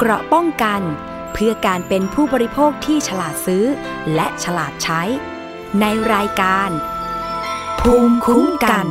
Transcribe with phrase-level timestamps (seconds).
[0.00, 0.80] เกราะป้องกัน
[1.32, 3.64] เพื่อการเป็นผู้บริโภคที่ฉลาดซื้อ
[4.14, 5.02] และฉลาดใช้
[5.80, 6.70] ในรายการ
[7.80, 8.86] ภูมิคุ้มกัน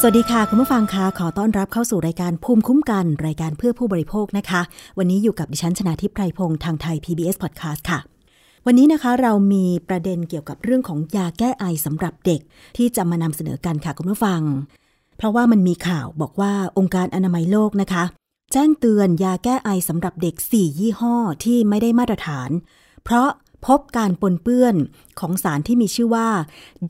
[0.00, 4.60] สวัสดีค่ะ คุณผู้ฟังคะขอต้อนรับเข้าสู่รายการภูมิคุ้มกัน รายการเพื่อผู้บริโภคนะคะ
[4.98, 7.98] วันนี้อยู่กับดิฉันชนาทิพไพรพงศ์ทางไทย PBS Podcast ค่ะ
[8.66, 12.40] วันนี้นะคะเรามีประเด็นเกี่ยวกับเรื่องของยาแก้ไอสำหรับเด็ก
[12.76, 14.42] ที่จะมานำเสนอกันค่ะคุณผู้ฟัง
[15.16, 18.04] เพราะว่ามันมีข่าวบอกว่าองค์การอนามัยโลกนะคะ
[18.52, 22.50] แจ้งเตือนยาแก้ไอสำหรับเด็ก 4 ยี่ห้อที่ไม่ได้มาตรฐาน
[23.04, 23.28] เพราะ
[23.66, 24.74] พบการปนเปื้อน
[25.20, 26.28] ของสารที่มีชื่อว่า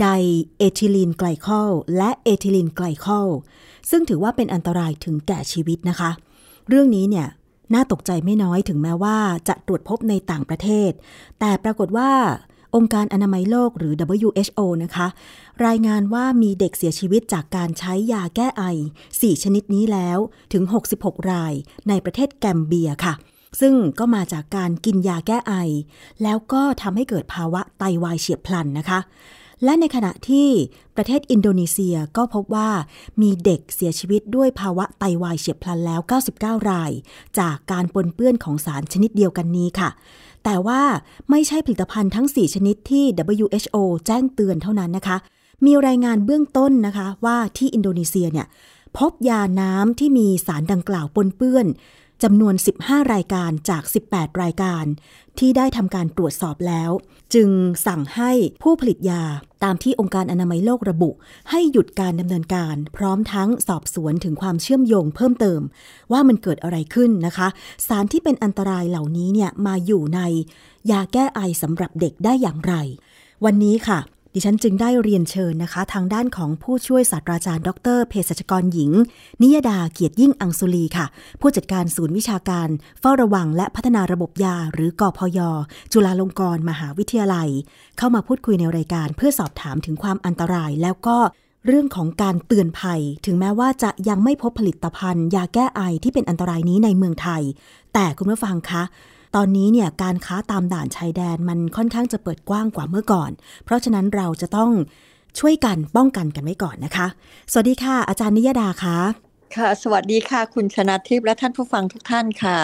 [0.00, 0.06] ได
[0.58, 3.28] เอทิลีนไกลคอลและเอทิลีนไกลคอล
[3.90, 6.10] ซึ่งถือว่าเป็นอันตรายถึงแก่ชีวิตนะคะ
[6.68, 7.28] เรื่องนี้เนี่ย
[7.74, 10.90] น่าตกใจไม่น้อยถึงแม้ว่าจะตรวจพบในต่างประเทศ
[11.40, 12.10] แต่ปรากฏว่า
[12.74, 15.06] องค์การอนามัยโลกหรือ WHO นะคะ
[15.66, 18.62] รายงานว่ามีเด็กเสียชีวิตจากการใช้ยาแก้ไอ
[19.04, 20.18] 4 ชนิดนี้แล้ว
[20.52, 20.62] ถึง
[20.96, 21.52] 66 ราย
[21.88, 23.14] ในประเทศแกมเบียค่ะ
[23.60, 25.54] ซึ่งก็มาจากการกินยาแก้ไอ
[26.22, 29.00] แล้วก็ทำให้เกิดภาวะไตวายเฉียบพลันนะคะ
[29.64, 30.48] และในขณะที่
[30.96, 32.70] ประเทศอินโดนีเซียก็พบว่า
[33.22, 36.00] มีเด็กเสียชีวิตด้วยภาวะไตวายเฉียบพลันแล้ว
[36.34, 36.92] 99 ราย
[37.38, 39.90] จากการปนเปื้อนของสารชนิดเดียวกันนี้ค่ะ
[40.44, 40.82] แต่ว่า
[41.30, 43.04] ไม่ใช่ผลิตภัณฑ์ทั้ง 4 ชนิดที่
[43.40, 45.16] WHO แจ้งเตือนเท่านั้นนะคะ
[45.66, 48.46] มีรายงานเบื้องต้นนะคะว่าที่อินโดนีเซียเนี่ย
[48.98, 51.66] พบยาน้ำที่มีสารดังกล่าวปนเปื้อน
[52.22, 53.82] จำนวน 15 รายการจาก
[54.12, 54.84] 18 รายการ
[55.38, 56.90] ที่ได้ทำการตรวจสอบแล้ว
[57.34, 57.50] จึง
[57.86, 59.22] สั่งให้ผู้ผลิตยา
[59.64, 61.10] ตามที่องค์การอนามัยโลกระบุ
[61.50, 65.60] ให้หยุดการดำเนินการ พร้อมทั้งสอบสวนถึงความเชื่อมโยงเพิ่มเติม
[66.12, 67.48] ว่ามันเกิดอะไรขึ้นนะคะ
[67.86, 70.20] สารที่เป็นอันตรายเหล่านี้เนี่ยมาอยู่ใน
[70.90, 72.74] ยาแก้ไอสำหรับเด็กได้อย่างไร
[73.44, 73.98] วันนี้ค่ะ
[74.34, 78.90] ดิฉันจึงได้เรียนเชิญนะคะ ทางด้านของผู้ช่วยศาสตราจารย์ ดรเภสัชกรหญิง
[79.42, 81.06] นิยดาเกียรติยิ่งอังสุลีค่ะ
[81.40, 82.68] ผู้จัดการศูนย์วิชาการ
[83.00, 85.38] เฝ้าระวังและพัฒนาระบบยา หรือกอพย
[85.92, 87.48] จุฬาลงกรณ์มหาวิทยาลัย
[87.98, 91.18] เข้ามาพูดคุยในรายการเพื่อสอบถามถึงความอันตราย แล้วก็
[91.66, 97.42] เรื่องของการเตือนภัย ถึงแม้ว่าจะยังไม่พบผลิตภัณฑ์ ยาแก้ไอที่เป็นอันตรายนี้ในเมืองไทย
[97.94, 98.82] แต่คุณผู้ฟังคะ
[99.36, 103.30] ตอนนี้เนี่ยการค้าตามด่านชายแดนมันค่อนข้างจะเปิดกว้างกว่าเมื่อก่อน
[103.64, 104.70] เพราะฉะนั้นเราจะต้อง
[105.38, 107.06] ช่วยกันป้องกันกันไว้ก่อนนะคะ
[107.52, 108.98] สวัสดีค่ะ อาจารย์นิยดาคะ
[109.56, 112.58] ค่ะ สวัสดีค่ะ คุณชนะทิพย์และท่านผู้ฟังทุกท่านค่ะ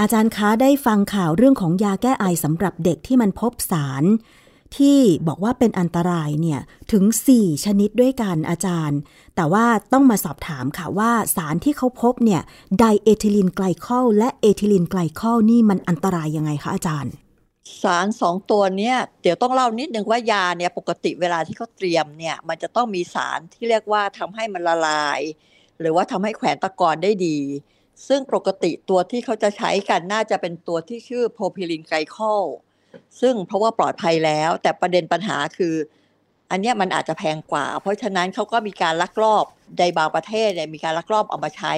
[0.00, 4.04] อาจารย์คะได้ฟังข่าวเรื่องของยาแก้ไอสำหรับเด็กที่มันพบสาร
[4.78, 6.60] ที่บอกว่าเป็นอันตรายเนี่ย
[6.92, 8.98] ถึง 4 ชนิดด้วยกันอาจารย์
[9.36, 12.42] แต่ว่าต้องมาสอบถามค่ะว่าสารที่เขาพบเนี่ย
[12.78, 17.12] ไดเอทิลีนไกลคอลและเอทิลีนไกลคอลนี่มันอันตรายยังไงคะอาจารย์
[17.82, 25.20] สารสองตัวเนี้ยเดี๋ยวต้องเล่านิดนึงว่ายาเนี่ยปกติเวลาที่เขาเตรียมเนี่ยมันจะต้องมีสารที่เรียกว่าทำให้มันละลาย
[25.80, 27.38] หรือว่าทำให้แขวนตะกอนได้ดี
[28.08, 32.42] ซึ่งปกติตัวที่เขาจะใช้กันน่าจะเป็นตัวที่ชื่อโพรพิลีนไกลคอล
[33.20, 35.74] ซึ่งเพราะว่าปลอดภัยแล้ว แต่ประเด็นปัญหาคือ
[36.50, 39.44] อันเนี้ยมันอาจจะแพงกว่า เพราะฉะนั้นเขาก็มีการลักลอบ
[39.78, 41.74] ในบางประเทศเนี่ยมีการลักลอบเอามาใช้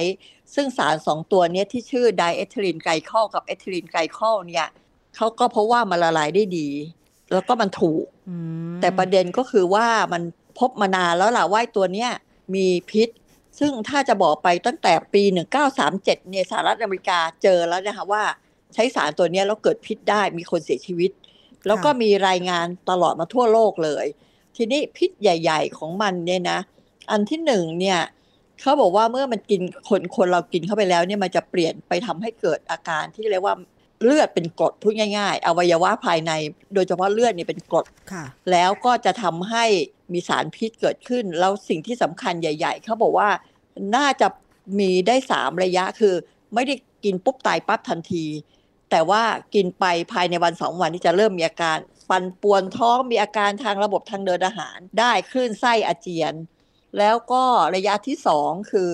[0.55, 4.67] ซึ่งสารสองตัวเนี้ยที่ชื่อไดเอทิลีนไกลคอลกับเอทิลีนไกลคอลเนี่ย
[5.15, 6.69] เขาก็เพราะว่ามันละลายได้ดี
[7.33, 8.05] แล้วก็มันถูก
[8.81, 10.21] แต่ประเด็นก็คือว่ามัน
[10.59, 12.11] พบมานานแล้วล่ะว่าตัวเนี้ย
[12.55, 13.09] มีพิษ
[13.59, 15.23] ซึ่งถ้าจะบอกไปตั้งแต่ปี
[15.75, 18.23] 1937เนี่ยสหรัฐอเมริกาเจอแล้วนะคะว่า
[18.75, 21.11] ใช้สารตัวเนี้ยแล้วเกิดพิษได้มีคนเสียชีวิต
[21.67, 24.05] แล้วก็มีรายงานตลอดมาทั่วโลกเลย
[24.55, 26.59] ทีนี้พิษใหญ่ ๆ ของมันเนี่ยนะ
[27.11, 27.99] อันที่หนึ่งเนี่ย
[28.61, 33.55] เขาบอกว่าเมื่อมันกินคนคนเรากินเข้าไปแล้วเนี่ยมันจะเปลี่ยนไปทำให้เกิดอาการที่เรียกว่า
[34.03, 36.31] เลือดเป็นกรดพูดง่ายๆ อวัยวะภายใน
[36.73, 39.65] โดยเฉพาะเลือดนี่เป็นกรดค่ะแล้วก็จะทำให้
[40.13, 43.29] มีสารพิษเกิดขึ้น แล้วสิ่งที่สำคัญใหญ่ ๆเขาบอกว่า
[43.95, 44.27] น่าจะ
[44.79, 46.13] มีได้สามระยะคือ
[46.53, 48.25] ไม่ได้กินปุ๊บตายปั๊บทันที
[48.91, 49.23] แต่ว่า
[49.55, 51.77] กินไปภายในวันสองวันที่จะเริ่มมีอาการ
[52.09, 56.33] ฟันปวนท้องมีอาการทางระบบทางเดินอาหาร ได้คลื่นไส้อาเจียน
[56.97, 57.43] แล้วก็
[57.75, 58.91] ระยะที่สองคือ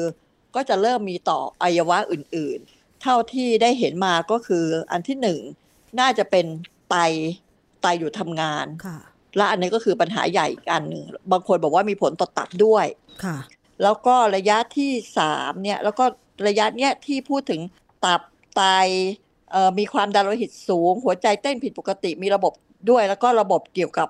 [0.55, 5.39] ก็จะเริ่มมีต่ออวัยวะอื่นๆ เท่าที่ได้เห็นมาก็คืออันที่หนึ่ง
[5.99, 6.45] น่าจะเป็น
[6.89, 6.95] ไต
[7.81, 8.97] ไตอยู่ทำงานค่ะ
[9.37, 12.85] และอันนี้ก็คือปัญหาใหญ่อีกอันหนึ่งบางคนบอกว่ามีผลต่อตับด้วย
[13.23, 13.37] ค่ะ
[13.83, 16.05] แล้วก็ระยะที่สามเนี่ยแล้วก็
[16.47, 17.61] ระยะเนี้ยที่พูดถึง
[18.05, 18.21] ตับ
[18.55, 19.30] ไตเอ่อ
[19.79, 22.53] มีความดันโลหิตสูง หัวใจเต้นผิดปกติมีระบบ
[22.89, 24.09] ด้วย แล้วก็ระบบเกี่ยวกับ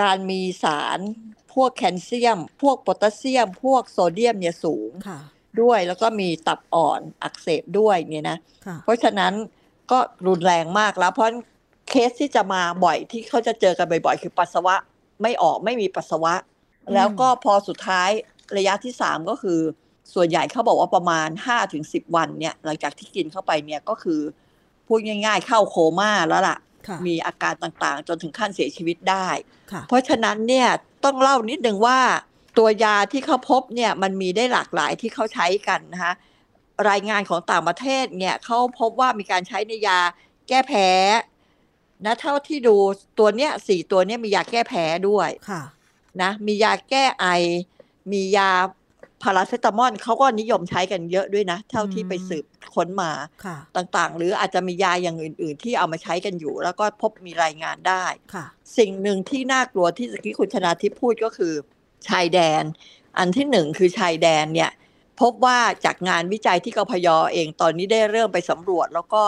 [0.00, 0.98] การมีสาร
[1.54, 5.18] พวกแคลเซียม พวกโพแทสเซียม พวกโซเดียมเนี่ยสูงค่ะ
[5.62, 9.32] ด้วยแล้วก็มีตับอ่อนอักเสบด้วยเนี่ยนะค่ะเพราะฉะนั้น
[9.90, 11.28] ก็รุนแรงมากแล้ว เพราะ
[11.88, 14.74] เคสที่จะมาบ่อยที่เขาจะเจอกันบ่อยๆ คือปัสสาวะ
[15.22, 16.34] ไม่ออกไม่มีปัสสาวะ
[16.94, 18.10] แล้วก็พอสุดท้าย
[18.56, 19.60] ระยะที่สามก็คือ
[20.14, 24.20] ส่วนใหญ่เขาบอกว่าประมาณห้าถึงสิบวันเนี่ยหลังจากที่กินเข้าไปเนี่ยก็คือ
[24.86, 26.58] พูดง่าย ๆ เข้าโคม่าแล้วล่ะ
[27.06, 29.28] มีอาการต่างๆ จนถึงขั้นเสียชีวิตได้
[29.88, 30.68] เพราะฉะนั้นเนี่ย
[31.04, 32.00] ต้องเล่านิดนึงว่า
[32.58, 36.12] ตัวยาที่เขาพบเนี่ยมันมีได้หลากหลายที่เขาใช้กันนะคะ
[36.90, 39.98] รายงานของต่างประเทศเนี่ยเขาพบว่ามีการใช้ในยา
[40.48, 40.88] แก้แพ้
[42.04, 42.76] นะเท่าที่ดู
[43.18, 45.62] ตัวเนี้ยสี่ตัวเนี้ยมียาแก้แพ้ด้วยค่ะ
[46.22, 47.26] นะมียาแก้ไอ
[48.12, 48.50] มียา
[49.22, 52.44] พาราเซตามอลเขาก็นิยมใช้กันเยอะด้วยนะ เท่าที่ไปสืบ
[52.74, 53.10] ค้นมา
[53.76, 58.04] ต่างๆ หรืออาจจะมียาอย่างอื่น ๆ ที่เอามาใช้กันอยู่ แล้วก็พบมีรายงานได้
[58.78, 61.54] สิ่งหนึ่งที่น่ากลัวที่สกี้คุณชนาทิพพูดก็คือ
[62.08, 62.62] ชายแดน
[63.18, 64.70] อันที่หนึ่งคือชายแดนเนี่ย
[65.20, 69.22] พบว่าจากงานวิจัยที่กพยอเองตอนนี้ได้เริ่มไปสำรวจ แล้วก็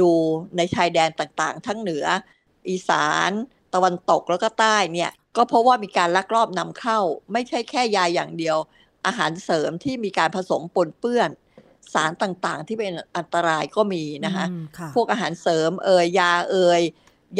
[0.00, 0.10] ดู
[0.56, 2.04] ในชายแดนต่างๆ ทั้งเหนือ
[2.68, 3.30] อีสาน
[3.74, 6.98] ตะวันตกแล้วก็ใต้เนี่ยก็เพราะว่ามีการลักลอบนำเข้า
[7.32, 8.56] ไม่ใช่แค่ยาอย่างเดียว
[9.06, 11.30] อาหารเสริมที่มีการผสมปนเปื้อน
[11.94, 14.46] สารต่างๆ ที่เป็นอันตรายก็มีนะคะ
[14.94, 16.82] พวกอาหารเสริมเอ่ยยาเอ่ย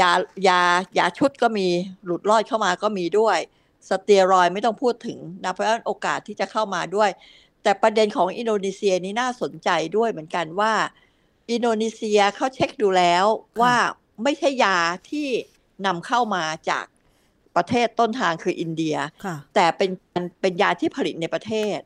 [0.01, 0.11] ยา
[0.49, 0.61] ยา
[0.99, 1.69] ยาชุดก็มี
[2.05, 3.39] หลุดลอดเข้ามาก็มีด้วย
[3.89, 7.11] สเตียรอยไม่ต้องพูดถึงนะเพราะฉะนั้นโอกาสที่จะเข้ามาด้วย
[7.63, 10.73] แต่ประเด็นของอินโดนีเซียนี้น่าสนใจด้วยเหมือนกันว่า
[11.51, 13.25] อินโดนีเซียเขาเช็คดูแล้ว
[13.61, 13.75] ว่า
[14.23, 14.79] ไม่ใช่ยา
[15.11, 15.27] ที่
[15.87, 16.85] นำเข้ามาจาก
[17.57, 18.97] ประเทศต้นทางคืออินเดีย
[19.55, 19.91] แต่เป็น
[20.41, 21.79] เป็นยาที่ผลิตในประเทศ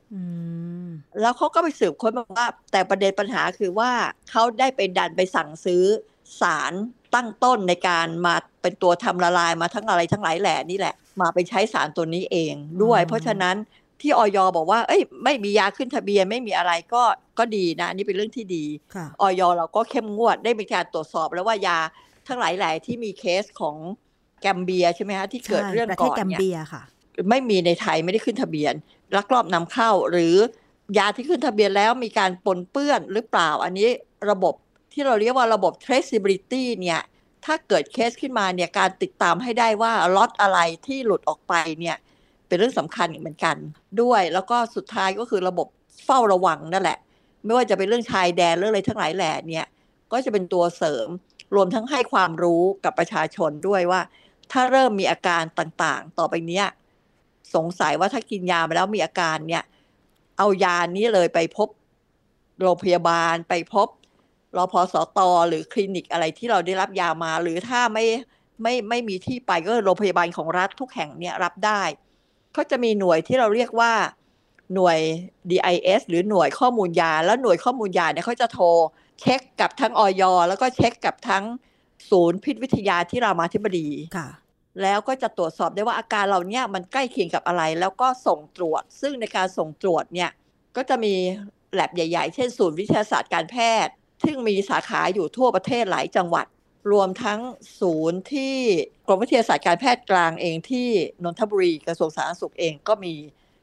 [1.21, 3.91] แล้วเขาก็ไปสืบค้นมาว่า แต่ประเด็นปัญหาคือว่า
[4.31, 5.85] เขาได้ไปดันไปสั่งซื้อ
[6.41, 6.73] สาร
[7.15, 13.57] ตั้งต้นในการมาเป็นตัวทำละลายมาทั้งอะไรทั้งหลายแหล่นี่แหละ มาไปใช้สารตัวนี้เองด้วย เพราะฉะนั้น
[14.01, 17.03] ที่ออยบอกว่า เอ้ย ไม่มียาขึ้นทะเบียนไม่มีอะไรก็
[17.39, 18.65] ก็ดีนะนี่เป็นเรื่องที่ดี
[19.21, 21.79] ออยเราก็เข้มงวดได้มีการตรวจสอบแล้วว่ายา
[22.29, 23.77] ทั้งหลายแหล่ที่มีเคสของ
[24.45, 26.41] แกมเบียใช่ไหมฮะที่เกิดเรื่องก่อนเนี่ย
[27.29, 28.75] ไม่มีในไทยไม่ได้ขึ้นทะเบียน
[29.17, 30.35] ลักลอบนำเข้า หรือ
[30.99, 33.89] ยาที่ขึ้นทะเบียนแล้วมีการปนเปื้อนหรือเปล่า อันนี้
[34.31, 34.55] ระบบ
[34.93, 37.01] ที่เราเรียกว่าระบบ traceability เนี่ย
[37.45, 41.97] ถ้าเกิดเคสขึ้นมาเนี่ยการติดตามให้ได้ว่าล็อตอะไรที่หลุดออกไปเนี่ย
[42.49, 43.57] เป็นเรื่องสำคัญเหมือนกัน
[44.03, 45.67] ด้วย แล้วก็สุดท้ายก็คือระบบ
[46.05, 46.99] เฝ้าระวังนั่นแหละ
[47.45, 49.67] ไม่ว่าจะเป็นเรื่องชายแดนเรื่องอะไรทั้งหลายแหล่เนี่ย
[50.13, 51.09] ก็จะเป็นตัวเสริม
[51.55, 54.01] รวมทั้งให้ความรู้กับประชาชนด้วยว่า
[54.53, 56.67] ถ้าเริ่มมีอาการต่างๆ ต่อไปเนี้ย
[57.55, 59.63] สงสัยว่าถ้ากินยาไปแล้วมีอาการเนี่ย
[60.39, 61.69] เอายานี้เลยไปพบ
[62.63, 63.89] โรงพยาบาลไปพบ
[64.57, 68.05] รอพอสตอหรือคลินิกอะไรที่เราได้รับยามา หรือถ้าไม่
[68.63, 71.83] ไม่ไม่มีที่ไปก็โรงพยาบาลของรัฐทุกแห่งเนี่ยรับได้
[72.53, 73.93] เขาจะมีหน่วยที่เราเรียกว่า
[74.75, 74.99] หน่วย
[75.51, 78.67] DIS หรือหน่วยข้อมูลยา แล้วหน่วยข้อมูลยาเนี่ยเขาจะโทร
[79.21, 81.45] เช็คกับทั้งออยแล้วก็เช็คกับทั้ง
[82.11, 83.89] ศูนย์พิษวิทยาที่รามาธิบดี
[84.83, 90.31] แล้วก็จะตรวจสอบได้ว่าอาการเราเนี่ยมันใกล้เคียงกับอะไร แล้วก็ส่งตรวจ ซึ่งในการส่งตรวจเนี่ย
[90.77, 91.15] ก็จะมี
[91.73, 93.93] แลบใหญ่ ๆ เช่น ศูนย์วิทยาศาสตร์การแพทย์
[94.25, 96.47] ซึ่งมีสาขาอยู่ทั่วประเทศหลายจังหวัด
[96.93, 97.41] รวมทั้ง
[97.81, 98.57] ศูนย์ที่
[99.07, 100.89] กรมวิทยาศาสตร์การแพทย์กลางเองที่
[101.25, 103.15] นนทบุรีกระทรวงสาธารณสุขเองก็มี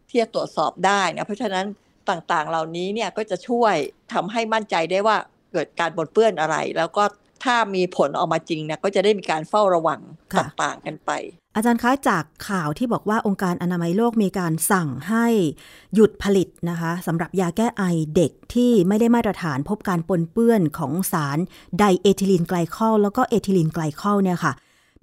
[0.09, 1.65] ที่จะตรวจสอบได้นะเพราะฉะนั้น
[2.09, 3.75] ต่างๆ เหล่านี้เนี่ยก็จะช่วย
[4.13, 5.17] ทำให้มั่นใจได้ว่า
[5.51, 7.03] เกิดการบนเปื้อนอะไร แล้วก็
[7.43, 10.01] ถ้ามีผลออกมาจริงเนี่ยก็จะได้มีการเฝ้าระวัง
[10.39, 11.11] ต่างๆกันไป
[11.55, 15.25] อาจารย์คะจากข่าวที่บอกว่าองค์การอนามัยโลกมีการสั่งให้
[15.93, 17.83] หยุดผลิตนะคะสำหรับยาแก้ไอ
[18.15, 21.37] เด็กที่ไม่ได้มาตรฐานพบการปนเปื้อนของสาร
[21.77, 24.53] ไดเอทิลีนไกลคอลแล้วก็เอทิลีนไกลคอลเนี่ยค่ะ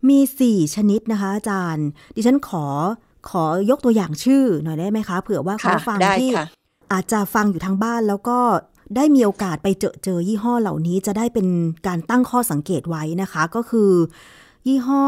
[0.08, 2.66] มี 4 ชนิดนะคะ อาจารย์ ดิฉันขอ
[3.30, 6.30] ขอยกตัวอย่างชื่อหน่อยได้ไหมคะเผื่อว่าคุณผู้ฟังที่
[6.92, 8.38] อาจจะฟังอยู่ทางบ้านแล้วก็
[8.96, 11.46] ได้มีโอกาสไปเจอเจอยี่ห้อเหล่านี้จะได้เป็น
[11.86, 13.92] การตั้งข้อสังเกตไว้นะคะ ก็คือ
[14.66, 15.06] ยี่ห้อ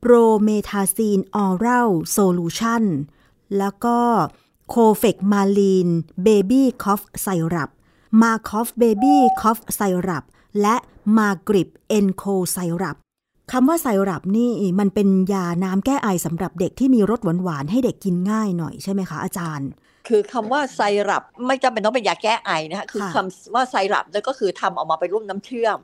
[0.00, 2.82] Promethazine Oral Solution
[3.58, 3.98] แล้วก็
[4.68, 5.88] Kofexmalin
[6.24, 7.70] Baby Cough Syrup
[8.22, 10.24] Makoff Baby Cough Syrup
[10.60, 10.76] และ
[11.18, 12.96] Magrip N Cold Syrup
[13.52, 19.68] คำว่าไซรัปนี่มันเป็นยาน้ำแก้ไอสำหรับเด็กที่มีรสหวานๆให้เด็กกินง่ายหน่อยใช่ไหมคะอาจารย์
[20.08, 25.78] คือคำว่าไซรัปไม่จำเป็นต้องเป็นยาแก้ไอนะคะคือคำว่าไซรัปนั่นก็คือทำออกมาเป็นรูปน้ำเชื่อม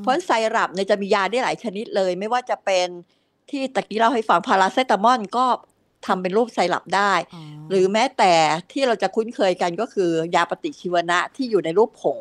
[0.00, 2.88] เพราะไซรัปเนี่ยจะมียาได้หลายชนิดเลย ไม่ว่าจะเป็น
[3.50, 5.46] ที่ตะกี้เราให้ฟังพาราเซตามอลก็
[6.06, 7.12] ทำเป็นรูปไซรัปได้
[7.70, 8.32] หรือแม้แต่
[8.72, 12.20] ที่เราจะคุ้นเคยกันก็คือยาปฏิชีวนะที่อยู่ในรูปผง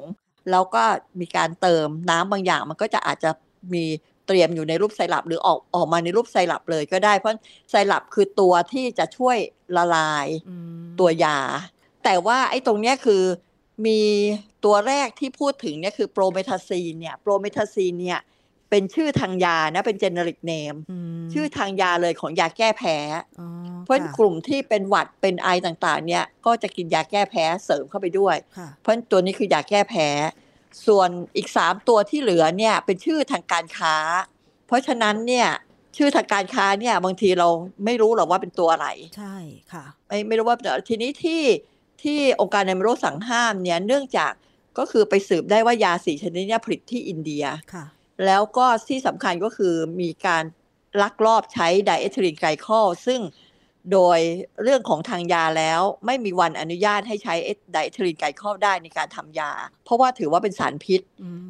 [0.51, 0.83] แล้วก็
[1.19, 3.29] มีการเติมน้ำบางอย่างมันก็จะอาจจะ
[3.73, 3.85] มี
[4.27, 7.37] เตรียมอยู่ในรูปไซรัปหรือออกออกมาในรูปไซรัปเลยก็ได้ เพราะ
[7.69, 9.37] ไซรัปคือตัวที่จะช่วย
[9.77, 10.27] ละลาย
[10.99, 11.37] ตัวยา
[12.03, 13.23] แต่ว่าไอ้ตรงเนี้ยคือ
[13.85, 14.01] มี
[14.65, 18.19] ตัวแรกที่พูดถึงเนี่ยคือโปรเมทาซีนเนี่ยโปรเมทาซีนเนี่ย
[18.69, 20.77] เป็นชื่อทางยานะเป็น generic name
[21.33, 22.97] ชื่อทางยาเลยของยาแก้แพ้
[23.83, 28.35] เพราะกลุ่มที่เป็นหวัดเป็นไอต่างๆ เนี่ยก็จะกินยาแก้แพ้เสริมเข้าไปด้วย
[28.81, 30.07] เพราะตัวนี้คือยาแก้แพ้
[30.87, 33.95] ส่วนอีกสามตัวที่เหลือเนี่ยเป็นชื่อทางการค้า
[34.67, 35.47] เพราะฉะนั้นเนี่ย
[35.97, 37.47] ชื่อทางการค้าเนี่ยบางทีเรา
[37.85, 39.35] ไม่รู้หรอกว่าเป็นตัวอะไร ใช่
[39.73, 40.57] ค่ะ ไม่ไม่รู้ว่า
[40.89, 41.41] ทีนี้ที่
[42.03, 44.31] ที่องค์การอนามัยโลกสั่งห้ามเนี่ยเนื่องจาก
[44.77, 47.85] ก็คือไปสืบได้ว่ายาสี่ชนิดนี้ผลิตที่อินเดียค่ะ
[48.25, 50.43] แล้วก็ที่สำคัญก็คือมีการ
[51.01, 53.19] ลักลอบใช้ไดเอทิลีนไกลคอลซึ่ง
[53.93, 54.19] โดย
[54.63, 57.35] เรื่องของทางยาแล้วไม่มีวันอนุญาตให้ใช้
[57.71, 59.51] ไดเอทิลีนไกลคอลได้ในการทำยา
[59.85, 61.01] เพราะว่าถือว่าเป็นสารพิษ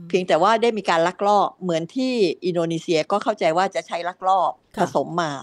[0.10, 2.14] เพียงแต่ว่าได้มีการลักลอบเหมือนที่
[2.46, 5.34] อินโดนีเซียก็เข้าใจว่าจะใช้ลักลอบผสมมา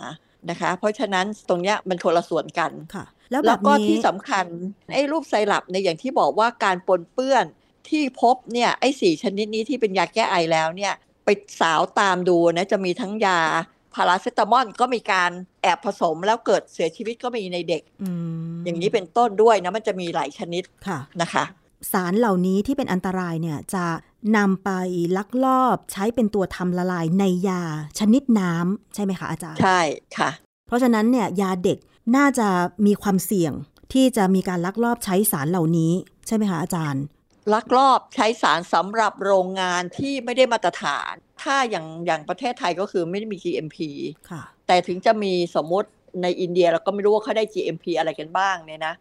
[0.51, 4.47] นะคะ เพราะฉะนั้นตรงนี้มันคนละส่วนกันค่ะแล้วก็ที่สำคัญ
[4.95, 7.45] ไอ้รูปไซรัปในอย่างที่บอกว่าการปนเปื้อน
[7.89, 10.93] ที่พบเนี่ยไอ้สี่ชนิดนี้ที่เป็นยาแก้ไอแล้วเนี่ย
[11.25, 11.29] ไป
[11.61, 13.41] สาวตามดูนะจะมีทั้งยา
[13.95, 15.31] พาราเซตามอลก็มีการ
[15.63, 17.83] แอบผสมแล้วเกิดเสียชีวิตก็มีในเด็ก
[18.65, 21.45] อย่างนี้เป็นต้นด้วยนะมันจะมีหลายชนิดะนะคะ
[21.93, 23.87] สารเหล่านี้ที่เป็นอันตรายเนี่ยจะ
[24.37, 24.71] นำไป
[25.17, 27.63] ลักลอบใช้เป็นตัวทำละลายในยา
[27.99, 29.81] ชนิดน้ำใช่ไหมคะอาจารย์ ใช่
[30.19, 30.31] ค่ะ
[30.67, 31.79] เพราะฉะนั้นเนี่ยยาเด็ก
[32.17, 32.49] น่าจะ
[32.87, 33.53] มีความเสี่ยง
[33.93, 35.93] ที่จะมีการลักลอบใช้สารเหล่านี้
[36.27, 37.03] ใช่ไหมคะอาจารย์
[37.53, 43.79] ลักลอบใช้สารสำหรับโรงงานที่ไม่ได้มาตรฐาน ถ้าอย่างอย่างประเทศไทยก็คือไม่ได้มี GMP
[44.31, 45.91] ค่ะแต่ถึงจะมีสมมติ
[46.23, 48.95] ในอินเดียเราก็ไม่รู้ว่าเขาได้ GMP อะไรกันบ้างเนี่ยนะ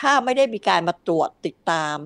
[0.00, 1.96] ถ้าไม่ได้มีการมาตรวจติดตาม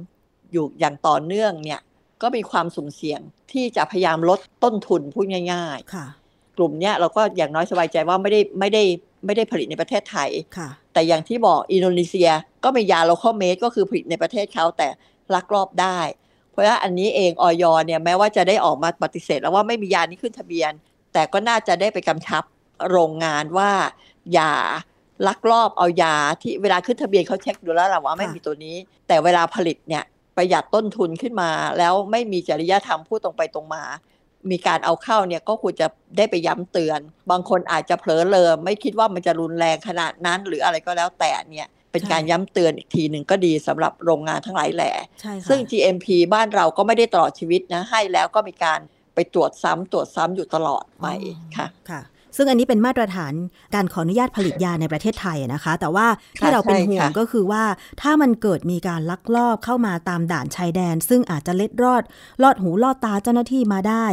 [0.53, 1.81] อยู่อย่างต่อเนื่องเนี่ย
[2.23, 3.21] ก็มีความสุ่มเสี่ยง
[3.53, 6.07] ที่จะพยายามลดต้นทุนพูดง่ายๆค่ะ
[6.59, 8.83] กลุ่มเนี้ยเราก็อย่างน้อยสบายใจว่าไม่ได้ไม่ได้
[9.27, 12.31] ไม่ได้ผลิตในประเทศไทยค่ะแต่อย่างที่บอกอินโดนีเซีย
[12.65, 14.89] ก็มียา local made ก็คือผลิตในประเทศเขาแต่
[15.35, 16.01] ลักลอบได้
[16.51, 17.65] เพราะว่าอันนี้เองอย.
[17.87, 20.73] เนี่ยแม้ว่าจะได้ออกมาปฏิเสธ แล้วว่าไม่มียานี้ขึ้นทะเบียน
[21.13, 22.45] แต่ก็น่าจะได้ไปกำชับ
[22.91, 23.71] โรงงานว่า
[24.33, 24.53] อย่า
[25.27, 28.77] ลักลอบเอายาที่เวลาขึ้นทะเบียนเขาเช็คดูแล้วแหละว่าไม่มีตัวนี้
[29.09, 30.05] แต่เวลาผลิตเนี่ย
[30.37, 33.83] ประหยัดต้นทุนขึ้นมา แล้วไม่มีจริยธรรมพูดตรงไปตรงมา
[34.51, 37.01] มีการเอาเข้าเนี่ยก็ควรจะได้ไปย้ำเตือน
[37.31, 44.93] บางคนอาจจะเผลอเลอไม่คิดว่ามันจะรุนแรงขนาดนั้นหรืออะไรก็แล้วแต่เนี่ย เป็นการย้ำเตือนอีกทีหนึ่งก็ดีสำหรับโรงงานทั้งหลายแหล่
[45.49, 48.81] ซึ่ง GMP บ้านเราก็ไม่ได้ตลอดชีวิตนะให้แล้วก็มีการ
[49.15, 51.07] ไปตรวจซ้ำตรวจซ้ำอยู่ตลอดไป
[51.57, 52.01] ค่ะค่ะ
[52.37, 53.33] ซึ่งอันนี้เป็นมาตรฐาน
[53.75, 56.07] การขออนุญาตผลิตยาในประเทศไทยนะคะ แต่ว่า
[56.39, 57.65] ที่เราเป็นห่วงก็คือว่า
[58.03, 62.03] ถ้ามันเกิดมีการลักลอบเข้ามาตามด่านชายแดน ซึ่งอาจจะเล็ดรอด
[62.43, 64.07] ลอดหูลอดตาเจ้าหน้าที่มาได้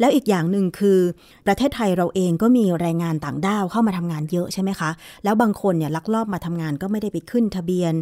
[0.00, 1.00] แล้วอีกอย่างหนึ่งคือ
[1.46, 4.90] ประเทศไทยเราเองก็มีแรงงานต่างด้าวเข้ามาทำงานเยอะใช่ไหมคะ
[5.24, 7.92] แล้วบางคนเนี่ยลักลอบมาทำงานก็ไม่ได้ไปขึ้นทะเบียน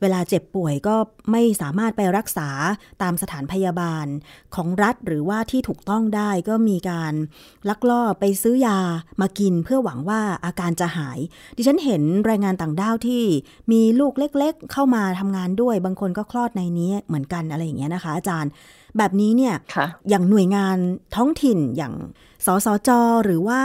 [0.00, 0.96] เวลาเจ็บป่วยก็
[1.30, 2.48] ไม่สามารถไปรักษา
[3.02, 4.06] ตามสถานพยาบาล
[4.54, 7.14] ของรัฐหรือว่าที่ถูกต้องได้ก็มีการ
[7.68, 8.78] ลักลอบไปซื้อยา
[9.20, 11.18] มากินเพื่อหวังว่าอาการจะหาย
[11.56, 13.24] ดิฉันเห็นแรงงานต่างด้าวที่
[13.72, 18.50] มีลูกเล็กๆ เข้ามาทำงานด้วย บางคนก็คลอดในนี้เหมือนกันอะไรอย่างเงี้ยนะคะ อาจารย์
[18.98, 19.54] แบบนี้เนี่ย
[20.08, 20.76] อย่างหน่วยงาน
[21.16, 21.94] ท้องถิ่นอย่าง
[22.46, 22.90] สสจ
[23.24, 23.62] หรือว่า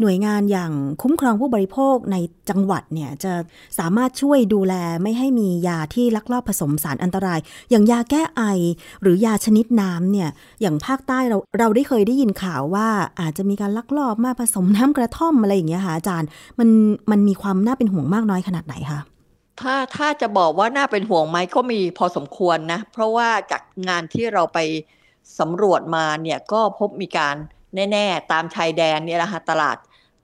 [0.00, 2.16] หน่วยงานอย่างคุ้มครองผู้บริโภคใน
[2.50, 3.32] จังหวัดเนี่ยจะ
[3.78, 7.38] สามารถช่วยดูแลไม่ให้มียาที่ลักลอบผสมสารอันตราย
[7.70, 8.42] อย่างยาแก้ไอ
[9.02, 10.28] หรือยาชนิดน้ำเนี่ย
[10.60, 12.88] อย่างภาคใต้เราเราได้เคยได้ยินข่าวว่า
[13.20, 16.28] อาจจะมีการลักลอบมาผสมน้ำกระท่อมอะไรอย่างเงี้ยค่ะอาจารย์
[16.58, 16.68] มัน
[17.10, 19.00] มันมีความน่าเป็นห่วงมากน้อยขนาดไหนคะ
[19.60, 24.58] ถ้าถ้าจะบอกว่าน่าเป็นห่วงไหมก็มีพอสมควรนะ เพราะว่าจากงานที่เราไป
[25.40, 27.36] สำรวจมาเนี่ยก็พบมีการ
[27.92, 29.76] แน่ ๆ ตามชายแดนเนี่ยแหละตลาด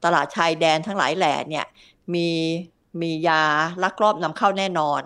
[0.05, 1.67] ตลาดชายแดนทั้งหลายแหล่เนี่ย
[2.15, 2.29] มี
[3.01, 3.43] มียา
[3.83, 5.01] ลักลอบนำเข้าแน่นอน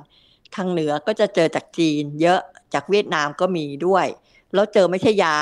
[0.54, 2.40] ทางเหนือก็จะเจอจากจีน เยอะ
[2.74, 4.06] จากเวียดนามก็มีด้วย
[4.54, 5.36] แล้วเจอไม่ใช่ยา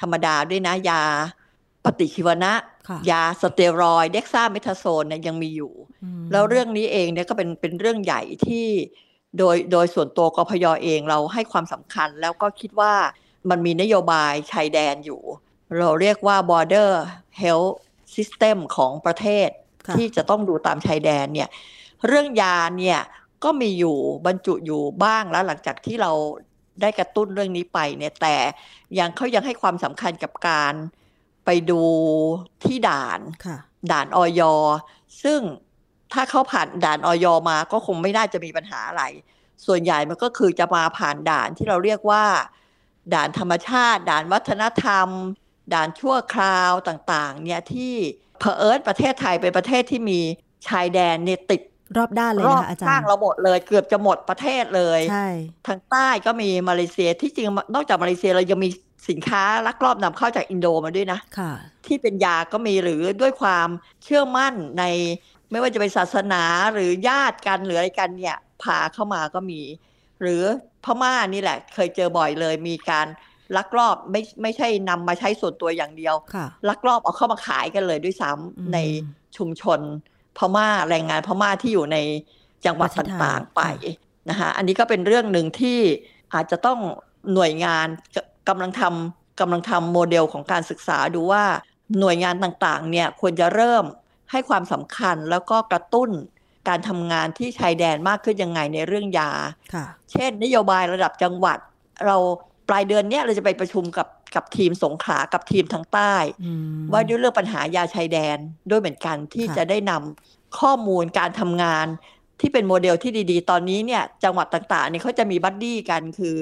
[0.00, 1.02] ธรรมดาด้วยนะยา
[1.84, 2.52] ปฏิชีวนะ
[3.10, 5.72] ยาสเตียรอยเด็กซ่าเมทาโซนเนี่ยยังมีอยู่
[6.32, 8.66] แล้วเรื่องนี้เองเนี่ยก็เป็นเป็นเรื่องใหญ่ที่
[9.38, 12.92] โดยโดยส่วนตัวกพยเองเราให้ความสำคัญแล้วก็คิดว่า
[13.50, 15.22] มันมีนโยบายชายแดนอยู่
[15.78, 16.90] เราเรียกว่า border
[17.40, 17.72] health
[18.14, 19.48] ซิสเต็มของประเทศ
[19.96, 21.48] ที่จะต้องดูตามชายแดนเนี่ย
[22.06, 23.00] เรื่องยาเนี่ย
[23.44, 26.12] ก็มีอยู่บรรจุอยู่บ้างแล้วหลังจากที่เรา
[26.80, 28.36] ได้กระตุ้นเรื่องนี้ไปเนี่ยแต่
[28.98, 30.74] ยังเขายังให้ความสำคัญกับการ
[31.44, 31.82] ไปดู
[32.64, 33.20] ที่ด่าน
[33.92, 34.42] ด่านออย
[35.22, 35.40] ซึ่ง
[36.12, 39.04] ถ้าเขาผ่านด่านออยมาก็คงไม่น่าจะมีปัญหาอะไร
[39.66, 42.24] ส่วนใหญ่มันก็คือจะมาผ่านด่านที่เราเรียกว่า
[43.14, 45.08] ด่านธรรมชาติ ด่านวัฒนธรรม
[45.72, 47.94] ด่านชั่วคราวต่างๆ เนี่ยที่
[48.40, 50.20] เผอิญประเทศไทยเป็นประเทศที่มี
[50.68, 51.62] ชายแดนเนี่ยติด
[51.96, 55.28] รอบด้านเลยนะคะอาจารย์ข้างเราหมดเลยเกือบจะหมดประเทศเลยใช่
[55.66, 58.68] ทางใต้ก็มีมาเลเซียที่จริงนอกจากมาเลเซียเรายังมี
[59.08, 61.52] สินค้าลักลอบนำเข้าจากอินโดมาด้วยนะค่ะ
[61.86, 63.68] ที่เป็นยาก็มีหรือด้วยความ
[64.04, 64.84] เชื่อมั่นใน
[65.50, 66.42] ไม่ว่าจะเป็นศาสนา
[66.74, 69.60] หรือญาติกันหรืออะไรกันเนี่ยพาเข้ามาก็มี
[70.20, 70.42] หรือ
[70.84, 73.06] พม่านี่แหละ เคยเจอบ่อยเลยมีการ
[73.56, 78.78] ลักลอบไม่ไม่ใช่นำมาใช้ส่วนตัวอย่างเดียวค่ะลักลอบเอาเข้ามาขายกันเลยด้วยซ้ำอืมใน
[79.36, 79.80] ชุมชน
[80.38, 81.98] พม่าแรงงานพม่าที่อยู่ใน
[82.64, 85.78] จังหวัดประเทศไทยต่างๆไปค่ะนะคะอันนี้ก็เป็นเรื่องหนึ่งที่
[86.34, 86.78] อาจจะต้อง
[87.34, 88.18] หน่วยงานก
[88.48, 91.44] กำลังทำกำลังทำโมเดลของการศึกษาดูว่า
[92.00, 93.84] หน่วยงานต่างๆ เนี่ยควรจะเริ่ม
[94.30, 96.10] ให้ความสำคัญแล้วก็กระตุ้น
[96.68, 99.30] การทำงานที่ชายแดนมากขึ้นยังไงในเรื่องยา
[99.74, 101.58] ค่ะเช่น นโยบายระดับจังหวัด
[102.06, 102.16] เรา
[102.68, 106.14] ปลายเดือนเนี้ยเราจะไปประชุมกับกับทีมสงขลากับทีมทางใต้
[106.44, 108.38] อืมว่าด้วยเรื่องปัญหายาชายแดน
[108.70, 111.86] ด้วยเหมือนกันที่ค่ะจะได้นำข้อมูลการทำงาน
[112.40, 116.36] ที่เป็นโมเดลที่ดีๆ ตอนนี้เนี่ยจังหวัดต่างๆเนี่ยเขาจะมี buddy กันคือ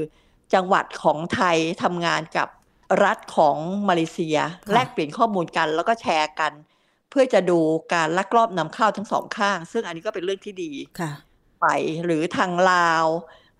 [0.54, 2.48] จังหวัดของไทยทำงานกับ
[3.04, 3.56] รัฐของ
[3.88, 4.38] มาเลเซีย
[4.72, 6.52] แลกเปลี่ยนข้อมูลกันแล้วก็แชร์กัน
[7.10, 7.58] เพื่อจะดู
[7.94, 11.12] การลักลอบนำเข้าทั้งสองข้าง ซึ่งอันนี้ก็เป็นเรื่องที่ดีค่ะ
[11.60, 11.66] ไป
[12.04, 13.06] หรือทางลาว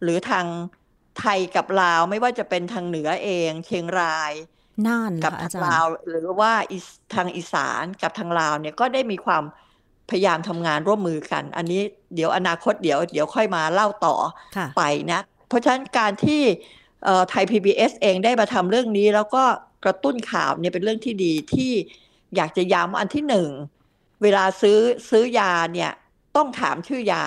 [0.03, 0.47] หรือทาง
[1.21, 4.33] ไทยกับลาวไม่ว่าจะเป็นทางเหนือเอง เชียงราย
[4.87, 9.43] น่านกับค่ะอาทางจารลาวย์หรือว่าอีสทางอีสานกับทางลาวเนี่ยก็ได้มีความ
[10.11, 11.83] พยายามทำงานร่วมมือกัน อันนี้
[12.15, 14.17] เดี๋ยวอนาคตเดี๋ยวเดี๋ยวค่อยมาเล่าต่อ
[14.57, 16.43] ค่ะไปนะ เพราะฉะนั้นการที่
[17.05, 19.45] เอ่อไทย PBS เองได้มาทำเรื่องนี้ แล้วก็
[19.85, 21.73] กระตุ้นข่าวเนี่ยเป็นเรื่องที่ดีที่
[22.37, 23.49] อยากจะย้ำอันที่หนึ่ง
[24.23, 24.79] เวลาซื้อ
[25.11, 25.93] ซื้อยาเนี่ย
[26.37, 27.25] ต้องถามชื่อยา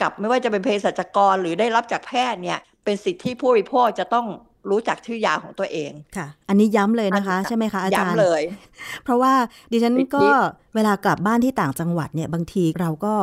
[0.00, 2.60] กับไม่ว่าจะเป็นเภสัชกรหรือได้รับจากแพทย์เนี่ย
[2.90, 4.26] เป็นสิทธิผู้บริโภคจะต้อง
[4.70, 8.42] รู้จักชื่อยาของตัวเองค่ะ อันนี้ย้ำเลยนะคะอันนี้ใช่ไหมคะอาจารย์ย้ำเลย
[9.04, 9.32] เพราะว่า
[9.72, 10.26] ดิฉันสิทธิก็
[10.74, 13.14] เวลากลับบ้านที่ต่างจังหวัดเนี่ยบางทีเราก็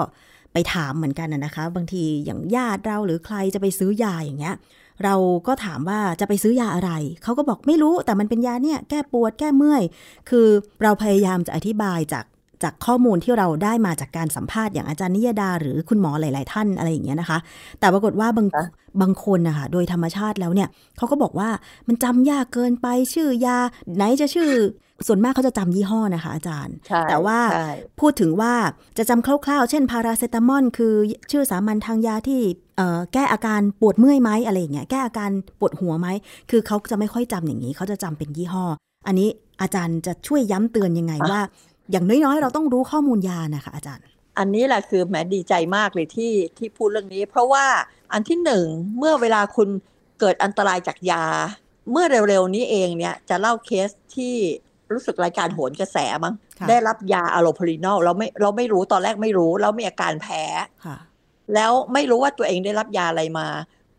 [0.54, 4.56] ไปถามเหมือนกันนะนะคะ บางทีอย่างญาติเราหรือใครจะไปซื้อยาอย่างเงี้ย
[5.04, 5.16] เรา
[5.48, 6.92] ก็ถามว่าจะไปซื้อยาอะไร
[7.24, 9.84] เขาก็บอกไม่รู้แต่มันเป็นยาเนี่ยแก้ปวดแก้เมื่อย
[10.30, 10.48] คือ
[10.84, 12.26] เราพยายามจะอธิบายจาก
[12.64, 17.38] จากข้อมูลที่เราได้มาจากการสัมภาษณ์อย่างอาจารย์นิยดา หรือคุณหมอหลาย ๆ ท่านอะไรอย่างเงี้ยนะคะ
[17.80, 18.66] แต่ปรากฏว่าบางค่ะ
[19.02, 21.50] บางคนนะคะโดยธรรมชาติแล้วเนี่ยเขาก็บอกว่า
[21.88, 23.58] มันจำยากเกินไปชื่อยา
[23.96, 24.52] ไหนจะชื่อ
[25.08, 28.54] ส่วนมากเขาจะจำยี่ห้อนะคะ อาจารย์ใช่แต่ว่าใช่พูดถึงว่า
[28.98, 30.94] จะจำคร่าว ๆ เช่นพาราเซตามอลคือ
[31.32, 32.42] ชื่อสามัญทางยาที่
[32.78, 36.08] เอ่อแก้อาการปวดเมื่อยไหมอะไรอย่างเงี้ยแก้อาการปวดหัวไหม
[36.50, 38.66] คือเขาจะไม่ค่อยจำอย่างนี้เขาจะจำเป็นยี่ห้อ
[39.08, 39.30] อันนี้
[39.62, 41.42] อาจารย์จะช่วยย้ำเตือนยังไงว่า
[41.92, 44.04] อย่างน้อยๆ เราต้องรู้ข้อมูลยานะคะอาจารย์
[44.38, 47.66] อันนี้แหละคือแหมดีใจมากเลยที่ที่พูดเรื่องนี้ เพราะว่า
[48.14, 48.66] อันที่หนึ่ง
[48.98, 49.70] เมื่อเวลาคุณ
[50.20, 51.26] เกิดอันตรายจากยา
[51.92, 54.36] เมื่อเร็วๆนี้เองเนี่ยจะเล่าเคสที่
[54.92, 60.44] รู้สึกรายการโหนกระแสมั้งค่ะได้รับยาอะโลพรินอลเราไม่เราไม่รู้ตอนแรกไม่รู้ แล้วมีอาการแพ้
[60.86, 60.98] ค่ะ
[61.54, 63.48] แล้วไม่รู้ว่าตัวเองได้รับยาอะไรมา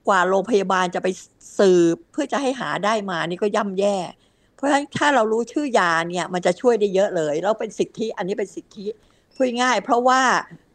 [0.08, 1.08] กว่าโรงพยาบาลจะไป
[1.58, 3.96] สืบเพื่อจะให้หาได้มานี่ก็ย่ำแย่
[4.58, 8.86] เพราะฉะนั้นถ้าเรารู้ชื่อยาเนี่ยมันจะช่วยได้เยอะเลยแล้วเป็นสิทธิอันนี้เป็นสิทธิ
[9.34, 10.20] พูดง่าย เพราะว่า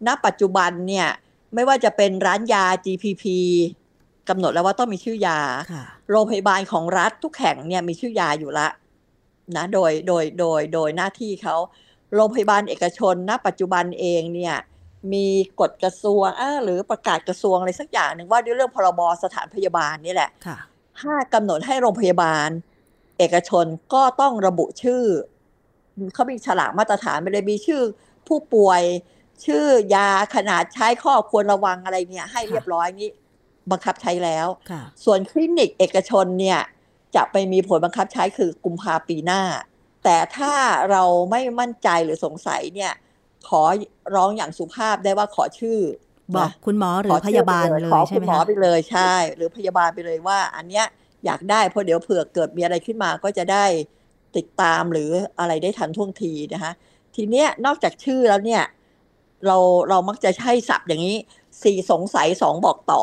[0.07, 1.07] ณปัจจุบันเนี่ย
[1.55, 3.23] ไม่ว่าจะเป็นร้านยา GPP
[4.29, 5.39] กำหนดแล้วว่าต้องมีชื่อยา
[5.73, 8.67] ค่ะโรงพยาบาลของรัฐทุกแห่งเนี่ยมีชื่อยาอยู่ละ
[9.55, 11.55] นะโดยโดยโดยโดยหน้าที่เขา
[12.15, 14.55] โรงพยาบาลเอกชนณ ปัจจุบันเองเนี่ย
[15.13, 15.27] มี
[15.59, 20.57] กฎกระทรวงอ่าหรือประกาศกระทรวงอะไรสักอย่างหนึ่งว่าด้วยเรื่องพรบสถานพยาบาลนี่แหละค่ะ
[20.99, 22.49] ถ้ากำหนดให้โรงพยาบาล
[23.17, 25.03] เอกชนก็ต้องระบุชื่อ
[26.13, 27.81] เขามีฉลากมาตรฐานไปเลยมีชื่อ
[28.27, 28.81] ผู้ป่วย
[29.45, 33.09] ชื่อยาขนาดใช้ข้อควรระวังอะไรเนี่ย ให้ค่ะเรียบร้อยนี่
[33.71, 36.59] บังคับใช้แล้วค่ะส่วนคลินิกเอกชนเนี่ย
[37.15, 39.41] จะไปมีผลบังคับใช้คือกุมภาปีหน้า
[40.03, 40.53] แต่ถ้า
[40.91, 42.93] เราไม่มั่นใจหรือสงสัยเนี่ย
[43.47, 43.61] ขอ
[44.15, 45.79] ร้องอย่างสุภาพได้ว่าขอชื่อ
[46.35, 50.85] บอกนะคุณหมอหรืขออพชื่ยาบาลไปเลขอยใช่คุไหณมหมอคะไปเลยใช่ หรือพยาบาลไปเลยว่า อันเนี้ย
[51.25, 53.65] อยากได้เพราะเดี๋ยวเผื่อเกิดมีอะไรขึ้นมาก็จะได้
[54.35, 55.09] ติดตามหรือ
[55.39, 56.71] อะไรได้ทันท่วงทีนะคะ
[57.15, 58.63] ทีเนี้ยนอกจากชื่อแล้วเนี่ย
[59.45, 59.57] เรา
[59.89, 61.17] เรามักจะใช้ศัพท์อย่างนี้
[61.63, 63.01] สี่สงสัยสองบอกต่อ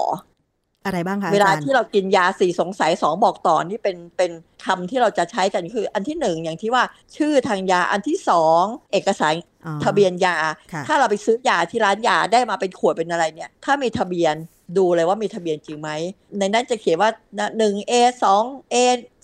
[0.85, 4.31] อะไรบ้างคะเวลาอาจารย์ที่เรากินยาสี่สงสัยสองบอกต่อนี่เป็นเป็น
[4.65, 6.83] คำที่เราจะใช้กันคือ อันที่หนึ่งอย่างที่ว่า
[7.17, 9.35] ชื่อทางยาอันที่สองเอกสาร
[9.67, 10.37] อ๋อทะเบียนยา
[10.73, 14.35] ค่ะถ้าเราไปซื้อยาที่ร้านยาได้มาเป็นขวดเป็นอะไรเนี่ย ถ้ามีทะเบียน
[14.79, 15.91] ดูเลยว่ามีทะเบียนจริงไหม
[16.39, 17.11] ในนั้นจะเขียนว่า
[17.59, 17.93] หนึ่งเอ
[18.25, 18.77] สองเอ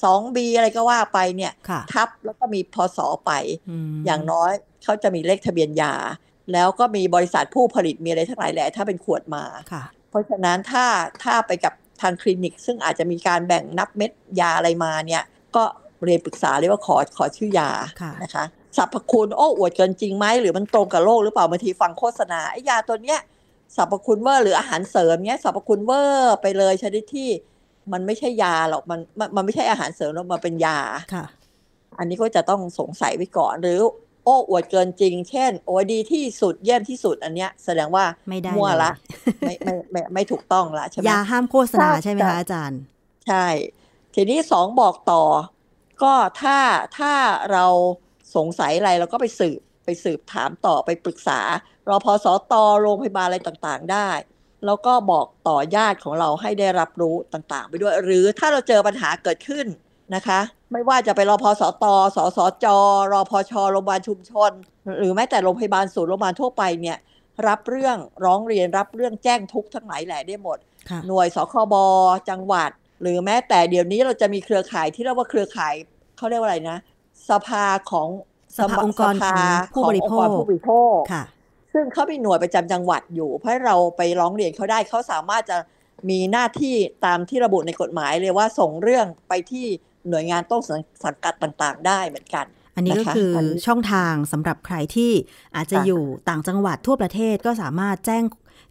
[0.04, 3.32] สองบีอะไรก็ว่าไปเนี่ยค่ะทับแล้วก็มีพศไป
[3.92, 4.52] มอย่างน้อย
[4.84, 5.94] เขาจะมีเลขทะเบียนยา
[6.52, 10.86] แล้วก็มีบริษัทผู้ผลิตมีอะไรทั้งหลายแหละถ้าเป็นขวดมาค่ะเพ ราะฉะนั้นถ้า
[11.24, 15.22] ถ้าไปกับทางคลินิก ซึ่งอาจจะมีการแบ่งนับเม็ดยาอะไรมาเนี่ย
[15.56, 15.64] ก็
[16.04, 17.70] เรียนปรึกษาเลยว่าขอขอชื่อยา
[18.02, 18.44] ค่ะนะคะ
[18.76, 23.20] สรรพคุณโอ้อวดเกินจริงไหมหรือมันตรงกับโรคหรือเปล่าบางทีฟังโฆษณาไอ้ยาตัวเนี้ย
[23.76, 27.30] สรรพคุณเวอร์หรืออาหารเสริมเนี้ยสรรพคุณเวอร์ไปเลยชนิดที่
[27.92, 30.78] มันไม่ใช่ยาหรอกมันมันมันไม่ใช่อาหารเสริมหรอกมันเป็นยา
[31.14, 31.24] ค่ะ
[31.98, 33.80] อันนี้ก็จะต้องสงสัยไว้ก่อนหรือ
[34.26, 38.92] โอ้อวดเกินจริง เช่น โอ้ดีที่สุดเยี่ยมที่สุดอันเนี้ย แสดงว่าไม่ได้มั่วเลยละ
[39.46, 42.80] ไม่ไม่ไม่ไม่ถูกต้องละใช่ไหมยาห้ามโฆษณาถ้าใช่ไหมจะคะอาจารย์
[43.26, 43.46] ใช่
[44.14, 45.22] ทีนี้สองบอกต่อ
[46.02, 46.58] ก็ถ้า
[46.98, 47.12] ถ้า
[47.52, 47.66] เรา
[48.36, 51.40] สงสัยอะไรเราก็ไปสืบไปสืบถามต่อไปปรึกษา
[51.88, 54.08] รอพอสตโรงพยาบาลอะไรต่างๆ ได้
[54.66, 59.66] แล้วก็บอกต่อญาติของเราให้ได้รับรู้ต่างๆ ไปด้วย หรือถ้าเราเจอปัญหาเกิดขึ้น
[60.14, 60.40] นะคะ
[60.72, 61.84] ไม่ว่าจะไปรอพอสต
[62.16, 62.66] สสจ
[63.12, 64.50] รอพอชโรงพยาบาลชุมชน
[64.98, 66.98] หรือแม้แต่โรงพยาบาลศูนย์โรงพยาบาลทั่วไปเนี่ย
[67.48, 70.58] รับเรื่องร้องเรียนรับเรื่องแจ้งทุกข์ทั้งหลายแหล่ได้หมด
[70.90, 71.74] ค่ะหน่วยสคบ
[72.30, 72.70] จังหวัด
[73.02, 75.74] หรือแม้แต่เดี๋ยวนี้เราจะมีเครือข่ายที่เรียกว่าเครือข่าย
[76.16, 76.78] เขาเรียกว่าอะไรนะ
[77.30, 78.08] สภาของ
[78.58, 81.24] สภาองค์กรของผู้บริโภคขององค์กรผู้บริโภคค่ะ
[81.72, 85.58] ซึ่งเขามีหน่วยประจำจังหวัดอยู่ เพราะเราไปร้องเรียนเขาได้เขาสามารถจะ
[86.10, 86.76] มีหน้าที่
[87.06, 89.66] ตามที่ระบุในกฎหมายเลยว่าส่งเรื่องไปที่
[90.10, 90.60] หน่วยงานต้น
[91.04, 95.12] สังกัดต่างๆ ได้เหมือนกัน อันนี้ก็นะคะคืออนนี้ช่องทางสำหรับใครที่
[95.56, 98.24] อาจจะค่ะอยู่ต่างจังหวัดทั่วประเทศก็สามารถแจ้ง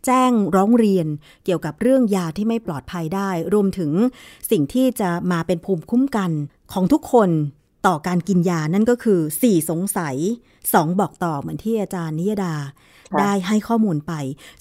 [0.06, 1.08] แจ้งร้องเรียน
[1.45, 3.91] เกี่ยวกับเรื่องยาที่ไม่ปลอดภัยได้ รวมถึง
[4.52, 6.32] สิ่งที่จะมาเป็นภูมิคุ้มกัน
[6.74, 7.30] ของทุกคน
[7.88, 10.15] ต่อการกินยานั่นก็คือ 4 สงสัย
[10.58, 12.56] 2 บอกต่อเหมือนที่อาจารย์นิยดา
[13.12, 14.13] ค่ะได้ให้ข้อมูลไป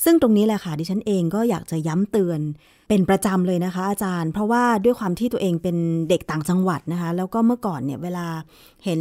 [0.04, 2.40] ซึ่งตรงนี้แหละค่ะดิฉันเองก็อยากจะย้ำเตือน
[2.88, 5.76] เป็นประจำเลยนะคะ อาจารย์ เพราะว่าด้วยความที่ตัวเองเป็น
[6.08, 8.26] เด็กต่างจังหวัดนะคะ แล้วก็เมื่อก่อนเนี่ยเวลา
[8.84, 9.00] เห็น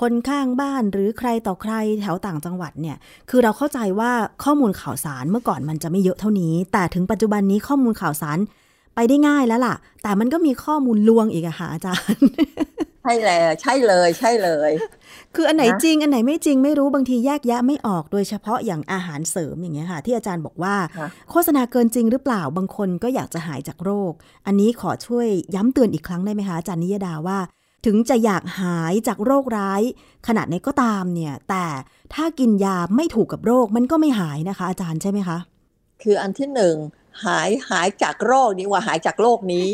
[0.00, 2.96] คนข้างบ้านหรือใครต่อใครแถวต่างจังหวัดเนี่ย
[3.30, 4.10] คือเราเข้าใจว่า
[4.44, 8.38] ข้อมูลข่าวสารเมื่อก่อนมันจะไม่เยอะเท่านี้ แต่ถึงปัจจุบันนี้ข้อมูลข่าวสาร
[8.94, 12.26] ไปได้ง่ายแล้วล่ะ แต่มันก็มีข้อมูลลวงอีกอะค่ะอาจารย์
[13.02, 14.70] ใช่เลยใช่เลยใช่เลย
[15.34, 24.12] คืออันไหนนะจริง อันไหนไม่จริงไม่รู้บางทีแยกแยะไม่ออกโดยเฉพาะอย่างอาหารเสริมอย่างเงี้ยค่ะ ที่อาจารย์บอกว่าค่ะโฆษณาเกินจริงหรือเปล่าบางคนก็อยากจะหายจากโรค
[24.46, 27.38] อันนี้ขอช่วยย้ำเตือนอีกครั้งได้ไหมคะอาจารย์นิยดาว่า
[27.86, 29.82] ถึงจะอยากหายจากโรคร้าย
[30.26, 31.66] ขนาดไหนก็ตามเนี่ย แต่
[32.14, 35.38] ถ้ากินยาไม่ถูกกับโรคมันก็ไม่หายนะคะ อาจารย์ใช่ไหมคะ
[36.02, 36.76] คืออันที่หนึ่ง
[37.24, 39.68] หายหายจากโรคนี้ว่าหายจากโรคนี้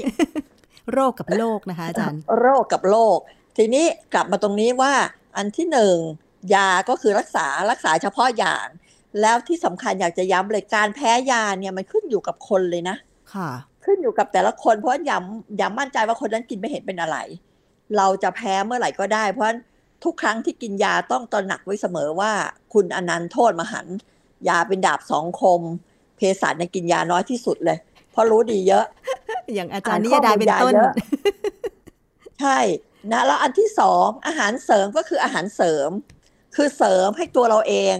[0.93, 3.19] โรคกับโรคนะคะอาจารย์ โรคกับโรค
[3.57, 4.93] ทีนี้กลับมาตรงนี้ว่า
[5.37, 5.97] อันที่หนึ่ง
[6.55, 8.67] ยาก็คือรักษารักษาเฉพาะอย่าง
[9.21, 12.97] แล้วที่สำคัญอยากจะย้ำเลยการแพ้ยาเนี่ยมันขึ้นอยู่กับคนเลยนะ
[13.35, 13.51] ค่ะ
[13.85, 15.19] ขึ้นอยู่กับแต่ละคนเพราะอย่า
[15.57, 17.17] อย่ามั่นใจว่าคนนั้นกินไม่เห็นเป็นอะไร
[17.97, 19.61] เราจะแพ้เมื่อไหร่ก็ได้ เพราะฉะนั้น
[20.05, 22.33] ทุกครั้งที่กินยาต้องตระหนักไว้เสมอว่า
[22.73, 23.97] คุณอนันต์โทษมหันต์
[24.49, 25.61] ยาเป็นดาบสองคม
[26.19, 27.79] เภสัชเนี่ยกินยาน้อยที่สุดเลย
[28.13, 28.85] เพราะรู้ดีเยอะ
[29.55, 30.93] อย่างอาจารย์อ่านนิยดาเป็นต้นข้อมูลยาเยอะ
[32.41, 32.59] ใช่
[33.13, 35.91] นะแล้วอันที่สองอาหารเสริมก็คืออาหารเสริม
[36.57, 37.95] คือเสริมให้ตัวเราเอง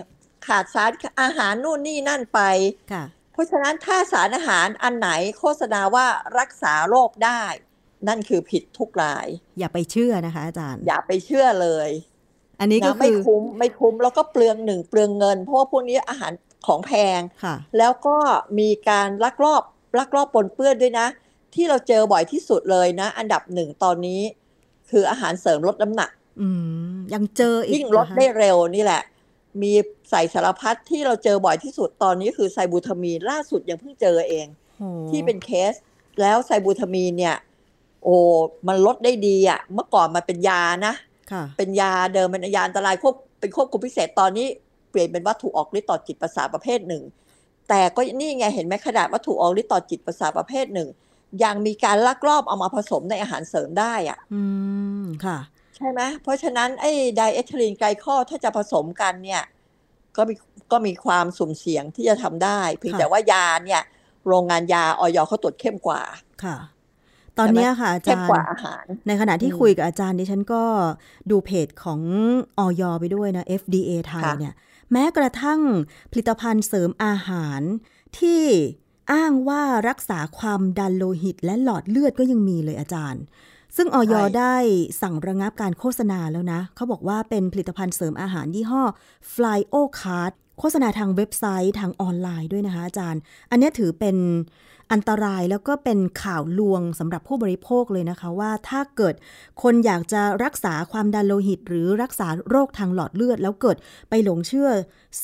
[0.47, 0.91] ขาดสาร
[1.23, 2.41] อาหารนู่นนี่นั่นไป
[2.93, 6.07] ค่ะเพราะฉะนั้นถ้าสารอาหารอันไหนโฆษณาว่า
[6.39, 7.43] รักษาโรคได้
[8.09, 9.27] นั่นคือผิดทุกราย
[9.59, 11.91] อย่าไปเชื่อนะคะ อาจารย์ อย่าไปเชื่อเลย
[12.61, 16.33] อันนี้ก็นะไม่คือคุ้มไม่คุ้มแล้วก็เปลืองหนึ่งเปลืองเงิน เพราะว่าพวกนี้อาหาร
[16.67, 18.17] ของแพงค่ะแล้วก็
[18.59, 19.63] มีการลักลอบ
[19.99, 21.07] ลักลอบปนเปื้อนด้วยนะ
[21.55, 24.21] ที่เราเจอบ่อยที่สุดเลยนะ อันดับหนึ่งตอนนี้
[24.91, 26.49] คืออาหารเสริมลดน้ำหนักอื
[26.95, 29.03] มยังเจออีกยิ่งลดเหรอคะได้เร็วนี่แหละ
[29.63, 29.73] มี
[30.11, 34.47] ใส่สารพัดที่เราเจอบ่อยที่สุดตอนนี้คือไซบูทามีนล่าสุดยังเพิ่งเจอเอง
[34.79, 35.75] โอ้ที่เป็นเคส
[36.21, 37.37] แล้วไซบูทามีนเนี่ย
[38.05, 38.17] โอ้
[38.69, 40.95] มันลดได้ดีอะ่ะ เมื่อก่อนมันเป็นยานะ
[41.33, 44.49] ค่ะเป็นยาเดิมเป็นยาอันตรายควบเป็นควบคุมพิเศษตอนนี้
[44.91, 47.03] เปลี่ยนเป็นวัตถุออกฤทธิ์ต่อจิตประสาทประเภทหนึ่ง
[47.69, 50.89] แต่ก็นี่ไงเห็นไหมขนาดวัตถุออกฤทธิ์ต่อจิตประสาทประเภทหนึ่ง
[51.45, 54.43] ยังมีการลักลอบเอามาผสมในอาหารเสริมได้อะอื
[55.03, 55.39] มค่ะ
[55.77, 59.43] ใช่ไหมเพราะฉะนั้นไอ้ไดเอทิลีนไกลคอลถ้าจะผสมกันเนี่ย
[60.17, 60.35] ก็มี
[60.73, 63.83] ก็มีความสุ่มเสี่ยงที่จะทำได้เพียงค่ะแต่ว่ายาเนี่ย
[64.27, 66.03] โรงงานยาออยเขาตรวจเข้มกว่า
[66.45, 66.57] ค่ะ
[67.39, 70.63] ตอนเนี้ยค่ะอาเข้จามรกว่าย์อาหารในขณะที่อืมคุยกับอาจารย์ดิฉันก็
[71.31, 72.01] ดูเพจของ
[72.59, 74.55] ออยไปด้วยนะ FDA ไทยค่ะเนี่ย
[74.93, 75.61] แม้กระทั่ง
[76.11, 77.61] ผลิตภัณฑ์เสริมอาหาร
[78.19, 78.43] ที่
[79.13, 83.23] อ้างว่ารักษาความดันโลหิตและหลอดเลือดก็ยังมีเลยอาจารย์
[83.77, 84.57] ซึ่งออยได้
[85.03, 88.83] สั่งระงับการโฆษณาแล้วนะ เขาบอกว่าเป็นผลิตภัณฑ์เสริมอาหารยี่ห้อ
[89.33, 93.21] Flyo Card โฆษณาทางเว็บไซต์ทางออนไลน์ด้วยนะคะอาจารย์
[93.51, 94.17] อันเนี้ยถือเป็น
[94.93, 99.15] อันตรายแล้วก็เป็นข่าวลวงสำหรับผู้บริโภคเลยนะคะว่าถ้าเกิด
[99.63, 103.77] คนอยากจะรักษาความดันโลหิต หรือรักษาโรคทางหลอดเลือด แล้วเกิด
[104.11, 104.71] ไปหลงเชื่อ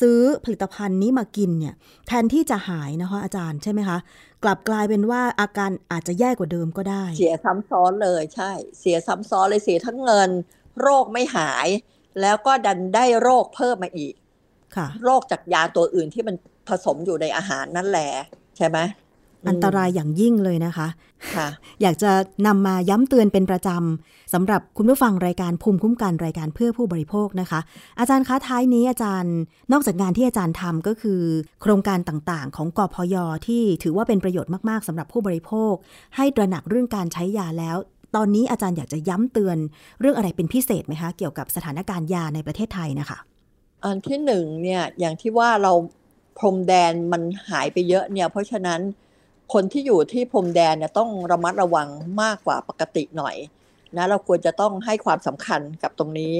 [0.00, 1.74] ซื้อผลิตภัณฑ์นี้มากินเนี่ย
[2.06, 3.98] แทนที่จะหายนะคะอาจารย์ใช่ไหมคะ
[4.42, 10.30] กลับกลายเป็นว่าอาการอาจจะแย่กว่าเดิมก็ได้ เสียซ้ำซ้อนเลยใช่ เสียซ้ำซ้อนเลยเสียทั้งเงิน
[10.80, 11.68] โรคไม่หาย
[12.20, 14.14] แล้วก็ดันได้โรคเพิ่มมาอีก
[14.76, 16.36] ค่ะโรคจากยาตัวอื่นที่มัน
[16.68, 18.10] ผสมอยู่ในอาหารนั่นแหละ
[18.58, 18.78] ใช่ไหม
[19.48, 20.88] อันตรายอย่างยิ่งเลยนะคะ
[21.36, 21.48] ค่ะ
[21.82, 22.12] อยากจะ
[22.46, 27.60] นำมาย้ำเตือนเป็นประจำสำหรับคุณผู้ฟังรายการภูมิคุ้มกันรายการเพื่อผู้บริโภคนะคะ
[27.98, 29.34] อาจารย์คะท้ายนี้อาจารย์
[29.72, 31.20] นอกจากงานที่อาจารย์ทำก็คือ
[31.62, 35.72] โครงการต่างๆ ของกพยที่ถือว่าเป็นประโยชน์มากๆสำหรับผู้บริโภค
[36.16, 37.76] ให้ตระหนักเรื่องการใช้ยาแล้ว
[38.16, 39.58] ตอนนี้อาจารย์อยากจะย้ำเตือน
[40.00, 43.18] เรื่องอะไรเป็นพิเศษไหมคะ เกี่ยวกับสถานการณ์ยาในประเทศไทยนะคะ
[43.84, 45.72] อันที่หนึ่งเนี่ยอย่างที่ว่าเรา
[46.38, 48.80] พรมแดนมันหายไปเยอะเนี่ย เพราะฉะนั้น
[49.52, 51.88] คนที่อยู่ที่พรมแดนเนี่ยต้องระมัดระวัง
[52.22, 53.36] มากกว่าปกติหน่อย
[53.96, 56.34] นะเราควรจะต้องให้ความสำคัญกับตรงนี้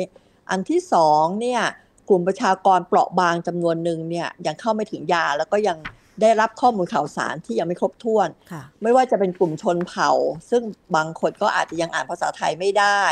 [0.51, 1.61] อันที่สองเนี่ย
[2.09, 5.79] กลุ่มประชากรเปราะบางจำนวนหนึ่งเนี่ยยังเข้าไม่ถึงยาแล้วก็ยัง
[6.23, 10.11] ได้รับข้อมูลข่าวสารที่ยังไม่ครบถ้วนค่ะไม่ว่าจะเป็นกลุ่มชนเผ่า
[10.51, 10.63] ซึ่ง
[10.97, 13.03] บางคนก็อาจจะยังอ่านภาษาไทยไม่ได้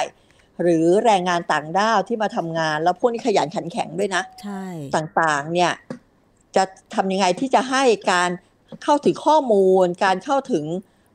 [0.62, 4.64] หรือแรงงานต่างด้าวที่มาทำงาน แล้วพวกนี้ขยันขันแข็งด้วยนะ ใช่
[4.96, 5.72] ต่างๆ เนี่ย
[6.56, 8.30] จะทำยังไงที่จะให้การ
[8.82, 10.64] เข้าถึงข้อมูล การเข้าถึง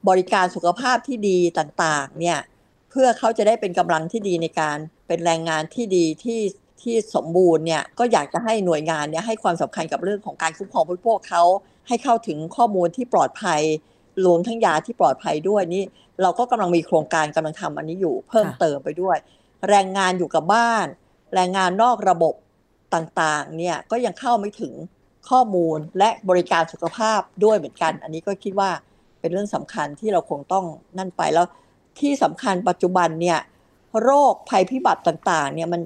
[0.10, 2.40] บริการสุขภาพที่ดีต่างๆ เนี่ย
[2.90, 6.42] เพื่อเขาจะได้เป็นกำลังที่ดีในการเป็นแรงงานที่ดีที่
[6.82, 11.44] ที่สมบูรณ์เนี่ยก็อยากจะให้หน่วยงานเนี่ยให้ความสำคัญกับเรื่องของการคุ้มครองผู้บริโภคเขา
[11.88, 13.62] ให้เข้าถึงข้อมูลที่ปลอดภัย
[14.26, 15.84] รวมทั้งยาที่ปลอดภัยด้วยนี่
[16.22, 19.18] เราก็กำลังมีโครงการกำลังทำอันนี้อยู่ เพิ่มเติมไปด้วย
[19.70, 20.86] แรงงานอยู่กับบ้าน
[21.34, 22.34] แรงงานนอกระบบ
[22.94, 24.74] ต่างๆเนี่ยก็ยังเข้าไม่ถึง
[25.30, 28.70] ข้อมูลและบริการสุขภาพด้วยเหมือนกัน อันนี้ก็คิดว่า
[29.20, 30.66] เป็นเรื่องสำคัญที่เราคงต้อง
[30.98, 31.46] นั่นไปแล้ว
[32.00, 33.40] ที่สำคัญปัจจุบันเนี่ย
[34.04, 35.82] โรคภัยพิบัติต่างๆเนี่ยมัน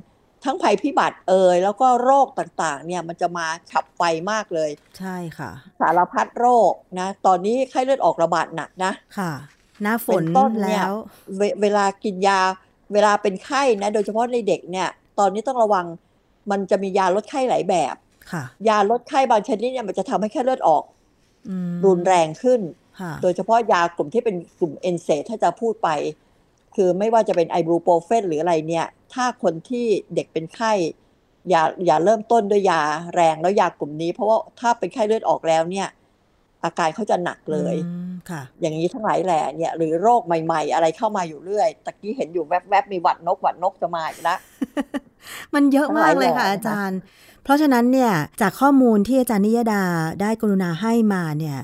[0.45, 9.31] ทั้งภัยพิบัติเอ่ยแล้วก็โรคต่างๆ เนี่ยมันจะมาฉับไวมากเลย ใช่ค่ะ สารพัดโรคนะ ตอนนี้ไข้เลือดออกระบาดหนักนะค่ะ
[9.81, 10.95] หน้าฝนเป็นต้นเนี่ยแล้ว
[11.37, 12.39] เวเวลากินยา
[12.93, 14.87] เวลาเป็นไข้นะ โดยเฉพาะในเด็กเนี่ย
[15.19, 15.85] ตอนนี้ต้องระวัง
[16.51, 18.10] มันจะมียาลดไข้หลายแบบค่ะ
[18.67, 20.83] ยาลดไข้บางชนิดเนี่ยมันจะทำให้ไข้เลือดออก
[21.49, 22.61] อืมรุนแรงขึ้น
[22.99, 25.89] ค่ะโดยเฉพาะยากลุ่มที่เป็นกลุ่ม NSAIDs ถ้าจะพูดไป
[26.75, 30.71] คือไม่ว่าจะเป็นไอบูโปรเฟนหรืออะไรเนี่ย ถ้าคนที่เด็กเป็นไข้
[31.49, 32.81] อย่าอย่าเริ่มต้นด้วยยา
[33.15, 35.87] แรงแล้วยากลุ่มนี้ เพราะว่าถ้าเป็นไข้เลือดออกแล้วเนี่ย
[36.63, 44.39] อาการเขาจะหนักเลยอืมค่ะ อย่างนี้ทั้งหลายแหล่เนี่ย หรือโรคใหม่ ๆ อะไรเข้ามาอยู่เรื่อยตะกี้เห็นอยู่แวบๆมีหวัดนกหวัดนกจะมาอีกแล้ว
[45.53, 46.99] มันเยอะมากเลยค่ะทั้งหลายแหล่อาจารย์
[47.43, 49.83] เพราะฉะนั้นเนี่ยจากข้อมูลที่อาจารย์นิยดา
[50.21, 51.59] ได้กรุณาให้มาเนี่ย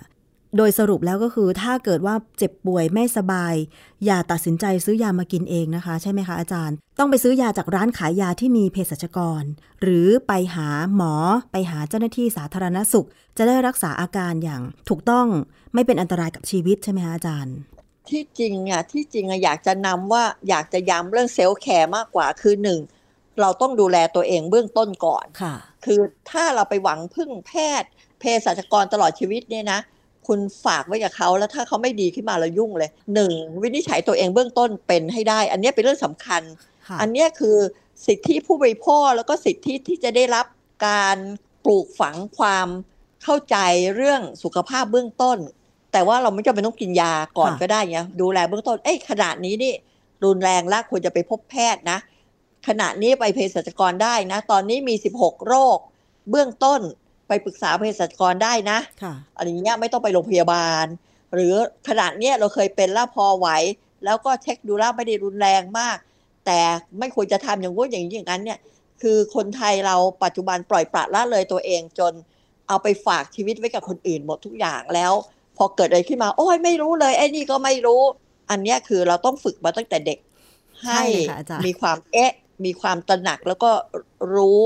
[0.58, 3.54] โดยสรุปแล้วก็คือถ้าเกิดว่าเจ็บป่วยไม่สบาย
[4.06, 9.43] อย่าตัดสินใจซื้อยามากินเองนะคะ ใช่ไหมคะอาจารย์ ต้องไปซื้อยาจากร้านขายยาที่มีเภสัชกร
[9.82, 11.13] หรือไปหาหมอ
[11.52, 15.28] ไปหาเจ้าหน้าที่สาธารณสุข จะได้รักษาอาการอย่างถูกต้อง
[15.74, 17.56] ไม่เป็นอันตรายกับชีวิตใช่ไหมคะอาจารย์
[18.10, 22.80] ที่จริงอะที่จริงอะอยากจะนำว่าอยากจะย้ำเรื่อง self care มากกว่าคือหนึ่ง
[23.41, 26.00] เราต้องดูแลตัวเองเบื้องต้นก่อนค่ะ คือ
[26.32, 29.80] ถ้าเราไปหวังพึ่งแพทย์เภสัชกรตลอดชีวิตเนี่ยนะ
[30.28, 36.41] คุณฝากไว้กับเขาแล้วถ้าเขาไม่ดีขึ้นมาเรายุ่งเลยหนึ่งวินิจฉัยตัวเองเบื้องต้นเป็นให้ได้ อันเนี้ยเป็นเรื่องสำคัญ
[36.88, 37.58] ค่ะอันเนี้ยคือ
[38.08, 40.45] สิทธิผู้บริโภคแล้วก็สิทธิที่จะได้รับ
[40.88, 41.17] การ
[41.65, 42.67] ปลูกฝังความ
[43.23, 43.58] เข้าใจ
[43.95, 45.38] เรื่องสุขภาพเบื้องต้น
[45.91, 49.73] แต่ว่าเราไม่จำเป็นต้องกินยาก่อนค่ะก็ได้ไงดูแลเบื้องต้นเอ้ยขนาดนี้นี่
[50.23, 51.97] รุนแรงแล้วควรจะไปพบแพทย์นะ
[52.67, 55.77] ขณะนี้ไปเภสัชกรได้นะ ตอนนี้มี 16 โรค
[56.30, 56.82] เบื้องต้น
[57.27, 60.86] ไปปรึกษาเภสัชกรได้นะค่ะอะไรอย่างเงี้ยไม่ต้องไปโรงพยาบาล
[61.34, 61.53] หรือ
[61.88, 63.47] ขนาดเนี้ยเราเคยเป็นแล้วพอไหว
[64.06, 65.97] แล้วก็เช็คดูแล้วไม่ได้รุนแรงมาก
[66.45, 66.60] แต่
[66.99, 68.60] ไม่ควรจะทำอย่างงู้นอย่างนี้อย่างนั้นเนี่ย
[69.01, 72.13] คือคนไทยเราปัจจุบันปล่อยปละละเลยตัวเองจน
[72.67, 75.13] เอาไปฝากชีวิตไว้กับคนอื่นหมดทุกอย่างแล้ว
[75.58, 78.01] พอเกิดอะไรขึ้นมาโอ้ยไม่รู้เลยไอ้นี่ก็ไม่รู้
[78.49, 80.19] อันเนี้ยคือเราต้องฝึกมาตั้งแต่เด็ก
[80.82, 82.32] ใช่ให้เลยค่ะอาจารย์มีความเอ๊ะ
[82.65, 83.72] มีความตระหนักแล้วก็
[84.36, 84.62] รู้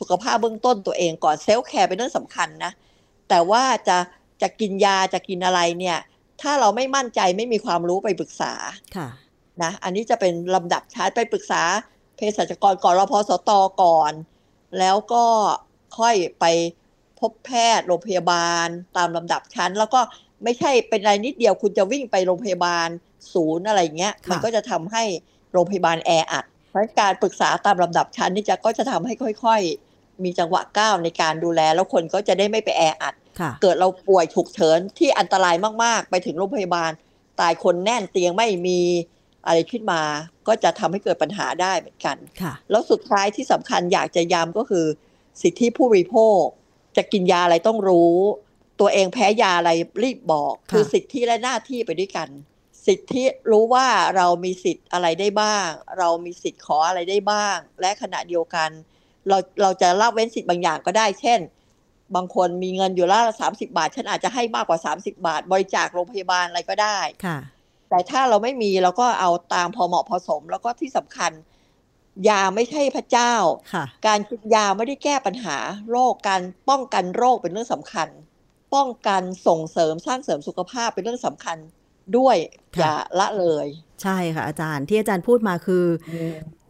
[0.00, 2.72] สุขภาพเบื้องต้นตัวเองก่อนเซลฟ์แคร์เป็นเรื่องสำคัญนะ
[3.28, 3.98] แต่ว่าจะ
[4.42, 5.98] จะกินยาจะกินอะไรเนี่ย
[6.42, 8.52] ถ้าเราไม่มั่นใจไม่มีความรู้ไปปรึกษา
[8.96, 9.08] ค่ะ
[9.62, 11.62] นะอันนี้จะเป็นลำดับชั้นไปปรึกษา
[12.16, 13.50] เภสัชกรก่อนรพสต
[13.82, 14.12] ก่อน
[14.78, 15.24] แล้วก็
[15.98, 16.44] ค่อยไป
[17.20, 20.00] พบแพทย์โรงพยาบาลตามลำดับชั้น แล้วก็
[20.44, 22.88] ไม่ใช่เป็นอะไรนิดเดียวคุณจะวิ่งไปโรงพยาบาล
[23.34, 25.04] ศูนย์อะไรเงี้ยค่ะมันก็จะทำให้
[25.52, 35.54] โรงพยาบาลแออัด เพราะฉะนั้นการปรึกษาตามลำดับชั้นนี่จะก็จะทำให้ค่อยๆ มีจังหวะก้าวในการดูแล แล้วคนก็จะได้ไม่ไปแออัดค่ะเกิดเราป่วยฉุกเฉินที่อันตราย
[35.84, 36.90] มากๆ ไปถึงโรงพยาบาล
[37.40, 38.80] ตายคนแน่นเตียงไม่มี
[39.46, 40.02] อะไรขึ้นมา
[40.48, 44.86] ก็จะทำให้เกิดปัญหาได้เหมือนกันค่ะแล้วสุดท้ายที่สำคัญอยากจะย้ำก็คือ
[45.42, 46.42] สิทธิผู้บริโภค
[46.96, 48.14] จะกินยาอะไรต้องรู้
[48.80, 49.70] ตัวเองแพ้ยาอะไร
[50.02, 52.28] รีบบอกค่ะคือสิทธิและหน้าที่ไปด้วยกัน
[52.86, 58.70] สิทธิรู้ว่าเรามีสิทธิ์อะไรได้บ้าง เรามีสิทธิ์ขออะไรได้บ้าง และขณะเดียวกัน
[59.28, 61.40] เราเราจะละเว้นสิทธิ์บางอย่างก็ได้ เช่น
[62.14, 67.38] บางคนมีเงินอยู่ละสามสิบาท ฉันอาจจะให้มากกว่า30บาท บริจาคโรงพยาบาลอะไรก็ได้ค่ะ
[67.88, 71.32] แต่ถ้าเราไม่มีเราก็เอาตามพอเหมาะพอสม แล้วก็ที่สำคัญ
[72.28, 73.34] ยาไม่ใช่พระเจ้า
[73.72, 75.56] ค่ะการกินยาไม่ได้แก้ปัญหา
[75.90, 78.08] โรคการป้องกันโรคเป็นเรื่องสำคัญ
[78.74, 81.58] ป้องกันส่งเสริมสร้างเสริมสุขภาพเป็นเรื่องสำคัญ
[82.16, 82.36] ด้วย
[82.76, 83.66] ค่ะอย่าละเลย
[84.02, 85.84] ใช่ค่ะอาจารย์ที่อาจารย์พูดมาคือ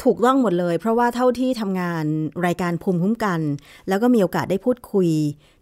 [0.02, 2.04] ถูกต้องหมดเลย เพราะว่าเท่าที่ทำงาน
[2.46, 3.40] รายการภูมิคุ้มกัน
[3.88, 5.10] แล้วก็มีโอกาสได้พูดคุย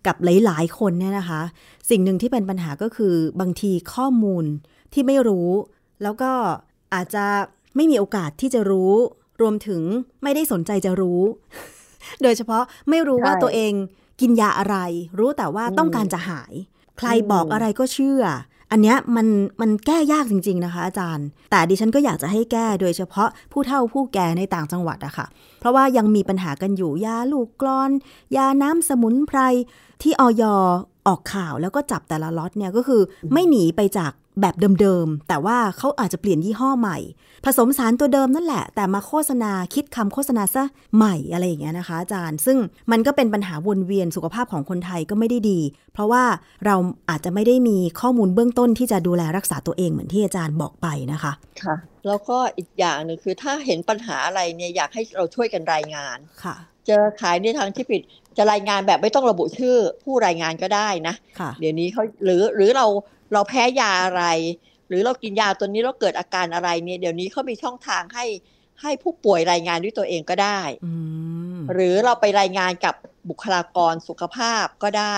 [0.07, 1.43] กับหลาย ๆ คนเนี่ยนะคะ
[1.91, 4.45] สิ่งหนึ่งที่เป็นปัญหาก็คือบางทีข้อมูล
[4.93, 5.51] ที่ไม่รู้
[6.03, 6.31] แล้วก็
[6.95, 7.27] อาจจะ
[7.77, 8.93] ไม่มีโอกาสที่จะรู้
[9.41, 9.83] รวมถึง
[10.23, 11.21] ไม่ได้สนใจจะรู้
[12.23, 13.73] โดยเฉพาะไม่รู้ว่าใช่ตัวเอง
[14.21, 14.77] กินยาอะไร
[15.19, 16.53] รู้แต่ว่าอืมต้องการจะหาย
[16.99, 18.23] ใครอืมบอกอะไรก็เชื่อ
[18.71, 19.27] อันเนี้ยมัน
[19.61, 25.27] มันแก้ยากจริง ๆ นะคะ อาจารย์ แต่ดิฉันก็อยากจะให้แก้โดยเฉพาะผู้เฒ่าผู้แก่ในต่างจังหวัดอะค่ะ
[25.61, 27.91] เพราะว่ายังมีปัญหากันอยู่ยาลูกกรอน
[28.37, 29.39] ยาน้ำสมุนไพร
[30.03, 30.45] ที่ออย
[31.07, 33.03] ออกข่าวแล้วก็จับแต่ละล็อตเนี่ยก็คือ
[33.33, 36.99] ไม่หนีไปจาก แบบเดิมๆ แต่ว่าเขาอาจจะเปลี่ยนยี่ห้อใหม่
[37.45, 40.65] ผสมสารตัวเดิมนั่นแหละ แต่มาโฆษณาคิดคำโฆษณาซะ
[40.97, 42.59] ใหม่อะไรอย่างเงี้ยนะคะ อาจารย์ ซึ่ง
[42.91, 45.61] มันก็เป็นปัญหาวนเวียนสุขภาพของคนไทยก็ไม่ได้ดี
[45.95, 46.25] เพราะว่า
[46.67, 46.77] เรา
[47.11, 58.03] อาจจะไม่ได้มีข้อมูลเบื้องต้นที่จะดูแลรักษาตัวเองเหมือนที่อาจารย์บอกไปนะคะค่ะแล้วก็อีกอย่างหนึ่งคือถ้าเห็นปัญหาอะไรเนี่ยอยากให้เราช่วยกันรายงานค่ะเจอขายในทางที่ผิด
[58.37, 62.87] จะรายงานแบบไม่ต้องระบุชื่อผู้รายงานก็ได้นะค่ะเดี๋ยวนี้เขาหรือหรือเรา
[63.33, 64.25] เราแพ้ยาอะไร
[64.89, 68.27] หรือเรากินยาตัวนี้แล้วเกิดอาการอะไรเนี่ยเดี๋ยวนี้เขามีช่องทางให้
[68.83, 70.93] ให้ผู้ป่วยรายงานด้วยตัวเองก็ได้อื
[71.59, 72.95] มหรือเราไปรายงานกับ
[73.29, 75.17] บุคลากรสุขภาพก็ได้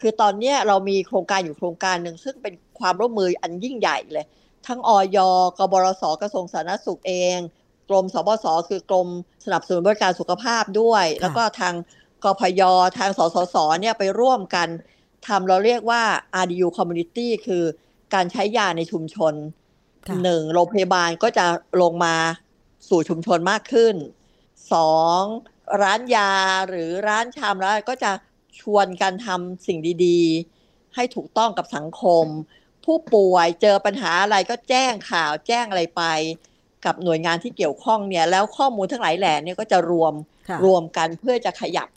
[0.00, 4.26] คือตอนเนี้ยเรามีโครงการอยู่โครงการหนึ่งซึ่งเป็นความร่วมมืออันยิ่งใหญ่เลย
[4.66, 5.18] ทั้งออย
[5.58, 7.38] กบรสกระทรวงสาธารณสุขเอง
[7.88, 9.08] กรมสบสคือกรม
[9.44, 11.74] สนับสนุนบริการสุขภาพด้วย แล้วก็ทาง
[12.24, 12.62] กพย
[12.98, 14.68] ทางสสสเนี่ยไปร่วมกัน
[15.26, 16.02] ทำเราเรียกว่า
[16.42, 17.64] RDU Community คือ
[18.14, 19.34] การใช้ยาในชุมชน
[20.08, 21.46] ค่ะหนึ่งโรงพยาบาลก็จะ
[21.82, 22.16] ลงมา
[22.88, 23.94] สู่ชุมชนมากขึ้น
[24.72, 25.22] สอง
[25.82, 26.32] ร้านยา
[26.68, 28.12] หรือร้านชามร้านก็จะ
[28.60, 32.24] ชวนกันทำสิ่งดีๆ ให้ถูกต้องกับสังคม
[32.84, 36.02] ผู้ป่วยเจอปัญหาอะไรก็แจ้งข่าวแจ้งอะไรไป
[36.84, 40.14] กับหน่วยงานที่เกี่ยวข้องเนี่ย แล้วข้อมูลทั้งหลายแหล่เนี่ยก็จะรวม
[40.48, 41.88] ค่ะรวมกันเพื่อจะขยับ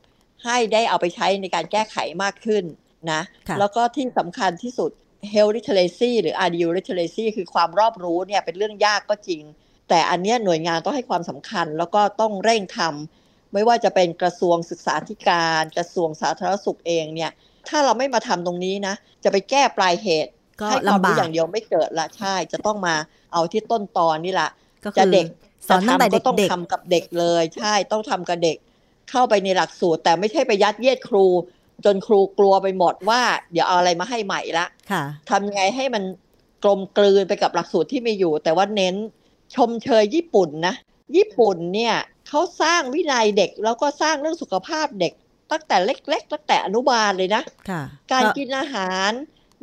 [0.46, 2.64] ให้ได้เอาไปใช้ในการแก้ไขมากขึ้น
[3.12, 4.92] นะค่ะแล้วก็ที่สำคัญที่สุด
[5.34, 9.44] health literacy หรือ RDU literacy คือความรอบรู้เนี่ยเป็นเรื่องยากก็จริง
[9.90, 17.32] แต่อันเนี้ยหน่วยงานต้องให้ความสำคัญ แล้วก็ต้องเร่งทำไม่ว่าจะเป็นกระทรวงศึกษาธิการ กระทรวงสาธารณสุขเองเนี่ย
[17.70, 22.96] ถ้าเราไม่มาทำตรงนี้นะ จะไปแก้ปลายเหตุก็ให้ความลำบารู้กอย่างเดียวไม่เกิดละใช่ จะต้องมา
[23.34, 24.50] เอาที่ต้นตอนนี่แหละ
[24.86, 25.26] ก็คืจะอเด็ก
[25.68, 28.58] สอนตั้งแต่จะทำก็ต้องเด็กทำกับเด็กเลย ใช่ต้องทำกับเด็ก
[29.12, 31.26] เข้าไปในหลักสูตร แต่ไม่ใช่ไปยัดเยียดครู
[31.86, 36.04] จนครูกลัวไปหมดว่า เดี๋ยวเอาอะไรมาให้ใหม่ละๆค่ะทำยังไงให้มัน
[36.64, 38.96] กลมกลืนไปกับหลักสูตรที่มีอยู่ แต่ว่าเน้น
[39.56, 40.76] ชมเชยญี่ปุ่นนะ
[41.16, 41.96] ญี่ปุ่นเนี่ย
[42.28, 45.14] เขาสร้างวินัยเด็ก แล้วก็สร้างเรื่องสุขภาพเด็ก
[45.52, 49.12] ตั้งแต่เล็ก ๆ ตั้งแต่อนุบาลเลยนะค่ะการกินอาหาร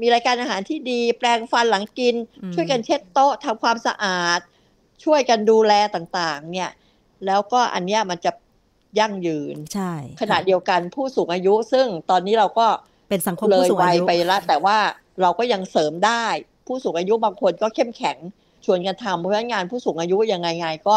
[0.00, 4.40] มีรายการอาหารที่ดี แปลงฟันหลังกินอืมช่วยกันเช็ดโต๊ะทำความสะอาด
[5.04, 6.70] ช่วยกันดูแลต่างๆ เนี่ย
[7.26, 8.32] แล้วก็อันเนี้ยมันจะ
[8.98, 12.66] ยั่งยืน ใช่ ขณะเดียวกันผู้สูงอายุ ซึ่งตอนนี้เราก็
[13.08, 14.78] เป็นสังคมเลผู้ยสูงวัอายยุไปแล้วแต่ว่า
[15.22, 16.24] เราก็ยังเสริมได้
[16.66, 18.16] ผู้สูงอายุบางคนก็เข้มแข็ง
[18.64, 20.96] ชวนกันทำเพราะฉะนั้นงานผู้สูงอายุยังไงไงก็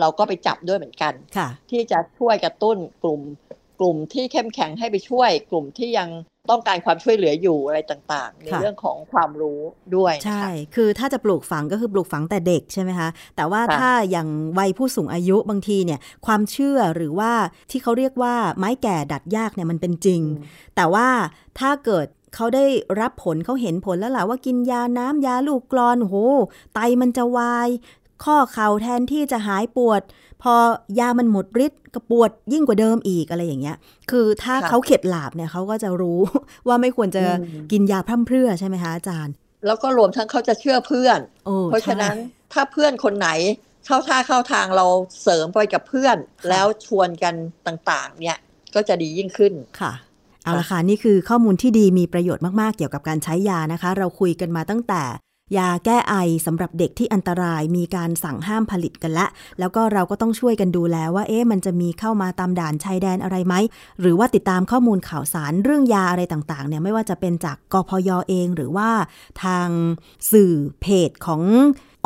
[0.00, 3.20] เราก็ไปจับด้วยเหมือนกันค่ะที่จะช่วยกระตุ้นกลุ่ม
[3.80, 6.08] กลุ่มที่เข้มแข็งให้ไปช่วย กลุ่มที่ยัง
[6.50, 9.60] ต้องการความช่วยเหลืออยู่อะไรต่างๆ ในค่ะเรื่องของความรู้
[9.96, 17.32] ด้วยนะคะใช่ คือถ้าจะปลูกฝังก็คือปลูกฝังแต่เด็กใช่ไหมคะ แต่ว่าค่ะถ้าอย่างวัยผู้สูงอายุบางทีเนี่ยความเชื่อหรือว่า
[17.70, 20.22] ที่เขาเรียกว่าไม้แก่ดัดยากเนี่ยมันเป็นจริง
[20.76, 21.08] แต่ว่า
[21.58, 22.64] ถ้าเกิดเขาได้
[23.00, 26.16] รับผลเขาเห็นผลแล้วล่ะว่ากินยาน้ำยาลูกกรอนโอ้โห
[26.74, 27.68] ไตมันจะวาย
[28.24, 30.02] ข้อเข่าแทนที่จะหายปวด
[30.42, 30.54] พอ
[30.98, 33.76] ยามันหมดฤทธิ์ก็ปวดยิ่งกว่าเดิมอีกอะไรอย่างเงี้ย
[34.10, 36.20] คือถ้าค่ะเขาเข็ดหลาบเนี่ยเขาก็จะรู้
[36.68, 37.26] ว่าไม่ควรจะอื
[37.62, 39.34] มกินยาพร่ำเพรื่อใช่ไหมคะอาจารย์
[39.66, 43.28] แล้วก็รวมทั้งเขาจะเชื่อเพื่อนโอ้เพราะฉะนั้นใช่ถ้าเพื่อนคนไหน
[43.86, 44.86] เข้าท่าเข้าทางเรา
[45.22, 47.34] เสริมไปกับเพื่อนค่ะแล้วชวนกัน
[47.66, 48.38] ต่างๆ เนี่ย
[48.74, 49.92] ก็จะดียิ่งขึ้นค่ะ
[50.44, 55.02] เอาละค่ะนี่คือข้อมูลที่ดีมีประโยชน์มากๆ เกี่ยวกับการใช้ยานะคะ เราคุยกันมาตั้งแต่
[55.56, 56.14] ยาแก้ไอ
[56.46, 59.26] สำหรับเด็กที่อันตรายมีการสั่งห้ามผลิตกันละ
[59.58, 63.54] แล้วก็เราก็ต้องช่วยกันดูแลว่าเอ๊ะมันจะมีเข้ามาตามด่านชายแดนอะไรไหม
[64.00, 68.88] หรือว่าติดตามข้อมูลข่าวสารเรื่องยาอะไรต่างๆเนี่ยไม่ว่าจะเป็นจากกพยเอง หรือว่า
[69.42, 69.68] ทาง
[70.32, 71.42] สื่อเพจของ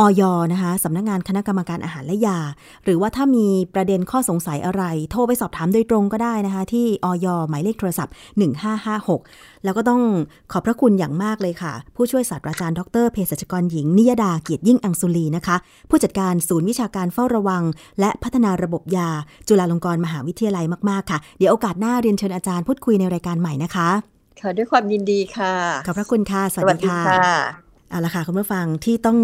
[0.01, 0.23] ออย
[0.53, 2.39] นะคะสำนักงงานคณะกรรมการอาหารและยา
[2.85, 8.13] หรือว่าถ้ามีประเด็นข้อสงสัยอะไร โทรไปสอบถามโดยตรงก็ได้นะคะ ที่ออย หมายเลขโทรศัพท์
[8.89, 10.03] 1556 แล้วก็ต้อง
[10.53, 15.57] ขอบพระคุณอย่างมากเลยค่ะ ผู้ช่วยศาสตราจารย์ดรเภสัชกรหญิง นิยดาเกียรติยิ่งอังสุลีนะคะ
[15.91, 17.63] ผู้จัดการศูนย์วิชาการเฝ้าระวัง
[18.01, 19.09] และพัฒนาระบบยา
[19.49, 23.89] จุฬาลงกรณ์มหาวิทยาลัยมากๆค่ะ เดี๋ยวโอกาสหน้าเรียนเชิญอาจารย์พูดคุยในรายการใหม่นะคะ
[24.41, 25.55] ค่ะด้วยความยินดีค่ะ
[25.87, 29.19] ขอบพระคุณค่ะ สวัสดีค่ะค่ะ เอาละค่ะคุณผู้ฟังที่ต้อง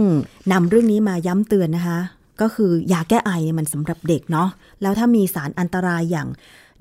[0.52, 1.98] นำเรื่องนี้มาย้ำเตือนนะคะ
[2.40, 4.48] ก็คือยาแก้ไอเนี่ยมันสำหรับเด็กเนาะ
[4.82, 6.28] แล้วถ้ามีสารอันตรายอย่าง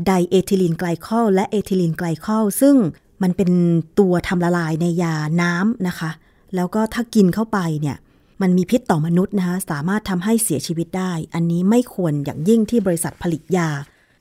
[0.05, 2.75] ไดเอทิลีนไกลคอลและเอทิลีนไกลคอลซึ่ง
[3.23, 3.51] มันเป็น
[3.99, 6.09] ตัวทำละลายในยาน้ำนะคะ
[6.55, 7.97] แล้วก็ถ้ากินเข้าไปเนี่ย
[8.41, 13.69] มันมีพิษต่อมนุษย์นะคะสามารถทำให้เสียชีวิตได้ อันนี้ไม่ควรอย่างยิ่งที่บริษัทผลิตยา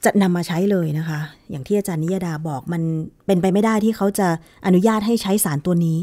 [0.04, 2.82] จะนำมาใช้เลยนะคะ อย่างที่อาจารย์นิยดาบอกมัน
[3.26, 4.28] เป็นไปไม่ได้ที่เขาจะ
[4.66, 5.98] อนุญาตให้ใช้สารตัวนี้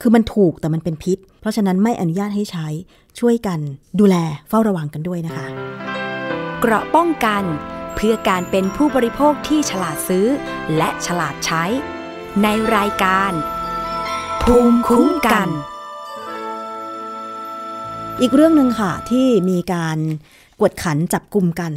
[0.00, 2.66] คือมันถูกแต่มันเป็นพิษ เพราะฉะนั้นไม่อนุญาตให้ใช้
[3.18, 3.60] ช่วยกัน
[3.98, 4.16] ดูแล
[4.48, 5.46] เฝ้าระวังกันด้วยนะคะ
[6.60, 7.42] เกราะป้องกัน
[7.94, 10.26] เพื่อการเป็นผู้บริโภคที่ฉลาดซื้อ
[10.76, 11.64] และฉลาดใช้
[12.42, 13.32] ในรายการ
[14.42, 15.48] ภูมิคุ้มกัน
[18.20, 19.98] อีกเรื่องหนึ่งค่ะที่มีการ
[20.60, 21.72] กวดขันจับกลุ่มกัน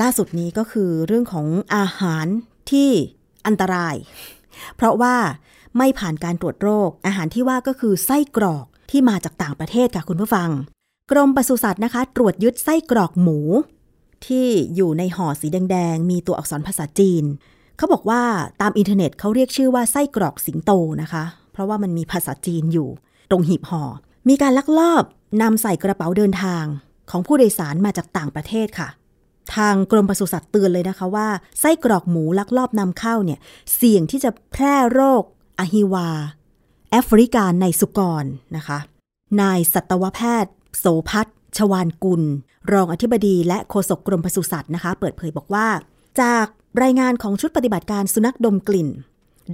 [0.00, 2.26] ล่าสุดนี้ก็คือเรื่องของอาหาร
[2.70, 2.90] ที่
[3.46, 3.94] อันตราย
[4.76, 5.16] เพราะว่า
[5.76, 10.50] ไม่ผ่านการตรวจโรค อาหารที่ว่าก็คือไส้กรอกที่มาจากต่างประเทศค่ะคุณผู้ฟัง
[11.10, 13.38] กรมปศุสัตว์นะคะ ตรวจยึดไส้กรอกหมู
[14.26, 17.24] ที่อยู่ในห่อสีแดงๆ มีตัวอักษรภาษาจีน
[17.76, 18.22] เขาบอกว่า
[18.60, 22.88] ตามอินเทอร์เน็ตเขาเรียกชื่อว่าไส้กรอกสิงโตนะคะ เพราะว่ามันมีภาษาจีนอยู่
[23.30, 23.82] ตรงหีบห่อ
[24.28, 25.04] มีการลักลอบ
[25.42, 26.64] นำใส่กระเป๋าเดินทาง
[27.10, 28.88] ของผู้โดยสารมาจากต่างประเทศค่ะ
[29.56, 31.28] ทางกรมปศุสัตว์เตือนเลยนะคะว่า
[31.60, 33.38] ไส้กรอกหมูลักลอบนำเข้าเนี่ย
[33.74, 35.22] เสี่ยงที่จะแพร่โรค
[35.58, 36.08] อหิวา
[36.90, 38.24] แอฟริกาในสุกร
[38.56, 38.78] นะคะ
[39.40, 42.22] นายสัตวแพทย์ โสพัฒน์ชวานกุล
[42.72, 45.68] รองอธิบดีและโฆษกกรมปศุสัตว์นะคะ เปิดเผยบอกว่า
[46.20, 46.46] จาก
[46.82, 48.88] รายงานของชุดปฏิบัติการสุนัขดมกลิ่น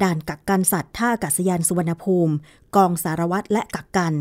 [0.02, 2.34] ด่านกักกันสัตว์ท่าอากาศยานสุวรรณภูมิ
[2.76, 4.14] กองสารวัตรและกักกัน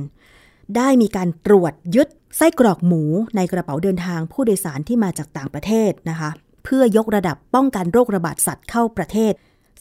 [0.75, 2.07] ได้มีการตรวจยึด
[2.37, 3.03] ไส้กรอกหมู
[3.35, 6.29] ในกระเป๋าเดินทางผู้โดยสารที่มาจากต่างประเทศนะคะ
[6.63, 9.33] เพื่อยกระดับป้องกันโรคระบาดสัตว์เข้าประเทศ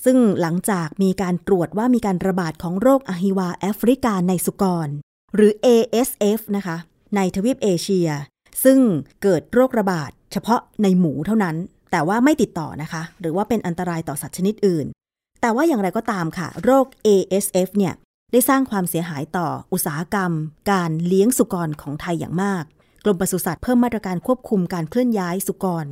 [0.04, 4.88] ซึ่งหลังจากมีการตรวจว่ามีการระบาดของโรคอหิวาแอฟริกาในสุกร
[5.34, 6.76] หรือ ASF นะคะ
[7.16, 8.08] ในทวีปเอเชีย
[8.64, 8.78] ซึ่ง
[9.22, 11.56] เกิดโรคระบาดเฉพาะในหมูเท่านั้น
[11.90, 14.86] แต่ว่าไม่ติดต่อนะคะ หรือว่าเป็นอันตรายต่อสัตว์ชนิดอื่น
[15.40, 17.94] แต่ว่าอย่างไรก็ตามค่ะ โรค ASF เนี่ย
[18.32, 20.32] ได้สร้างความเสียหายต่ออุตสาหกรรม
[20.72, 22.64] การเลี้ยงสุกรของไทยอย่างมาก
[23.04, 25.86] กรมปศุสัตว์เพิ่มมาตรการควบคุมการเคลื่อนย้ายสุกร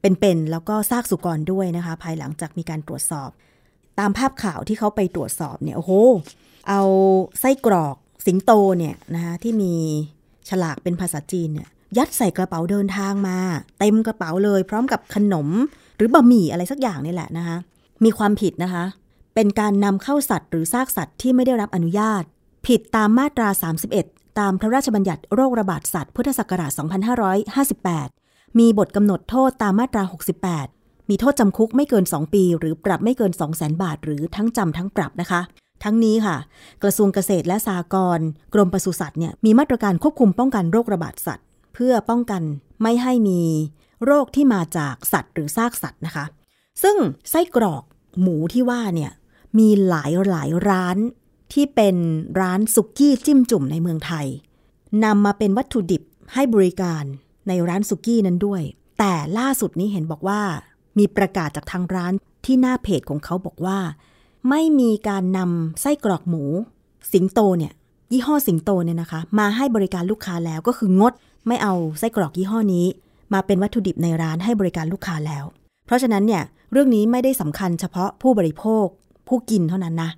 [0.00, 3.30] เป็นๆ แล้วก็ซากสุกรด้วยนะคะ ภายหลังจากมีการตรวจสอบ
[3.98, 5.92] ตามภาพข่าวที่เขาไปตรวจสอบเนี่ยโอ้โห
[6.68, 6.80] เอา
[7.40, 9.74] ไส้กรอกสิงโตเนี่ยนะคะที่มี
[10.48, 11.68] ฉลากเป็นภาษาจีนเนี่ย
[11.98, 13.38] ยัดใส่กระเป๋าเดินทางมา
[13.78, 15.48] เต็มกระเป๋าเลย พร้อมกับขนม
[15.96, 17.56] หรือบะหมี่อะไรสักอย่างนี่แหละนะคะ
[18.04, 18.84] มีความผิดนะคะ
[19.34, 22.22] เป็นการนำเข้าสัตว์หรือซากสัตว์ที่ไม่ได้รับอนุญาต
[22.66, 23.48] ผิดตามมาตรา
[23.94, 26.70] 31 ตามพระราชบัญญัติโรคระบาดสัตว์พุทธศักราช
[27.44, 30.02] 2558 มีบทกำหนดโทษตามมาตรา
[30.42, 30.75] 68
[31.10, 35.40] มีโทษจำคุกไม่เกิน 2 ปี หรือปรับไม่เกิน 2 0 0 0 0 0บาท หรือทั้งจำทั้งปรับนะคะ
[35.84, 36.36] ทั้งนี้ค่ะ
[36.82, 42.42] กระทรวงเกษตรและสหกรณ์กรมปศุสัตว์เนี่ยมีมาตรการควบคุมป้องกันโรคระบาดสัตว์ เพื่อป้องกัน
[42.82, 43.42] ไม่ให้มี
[44.04, 46.24] โรคที่มาจากสัตว์ หรือซากสัตว์นะคะ
[46.82, 46.96] ซึ่ง
[47.30, 47.82] ไส้กรอก
[48.20, 49.12] หมูที่ว่าเนี่ย
[49.58, 50.96] มีหลายหลายร้าน
[51.52, 51.96] ที่เป็น
[52.40, 54.26] ร้านสุกี้จิ้มจุ่มในเมืองไทย
[55.04, 56.02] นำมาเป็นวัตถุดิบ
[56.34, 57.04] ให้บริการ
[57.48, 58.62] ในร้านสุกี้นั้นด้วย
[58.98, 60.42] แต่ล่าสุดนี้เห็นบอกว่า
[60.98, 62.12] มีประกาศจากทางร้าน
[62.44, 63.78] ที่หน้าเพจของเขาบอกว่า
[64.48, 66.44] ไม่มีการนำไส้กรอกหมู
[67.12, 67.72] สิงโตเนี่ย
[68.12, 71.12] ยี่ห้อสิงโตเนี่ยนะคะ มาให้บริการลูกค้าแล้วก็คืองด
[71.46, 72.86] ไม่เอาไส้กรอกยี่ห้อนี้
[73.32, 75.44] มาเป็นวัตถุดิบในร้านให้บริการลูกค้าแล้ว
[75.86, 76.42] เพราะฉะนั้นเนี่ย
[76.72, 78.86] เรื่องนี้ไม่ได้สำคัญเฉพาะผู้บริโภค
[79.28, 80.10] ผู้กินเท่านั้นนะ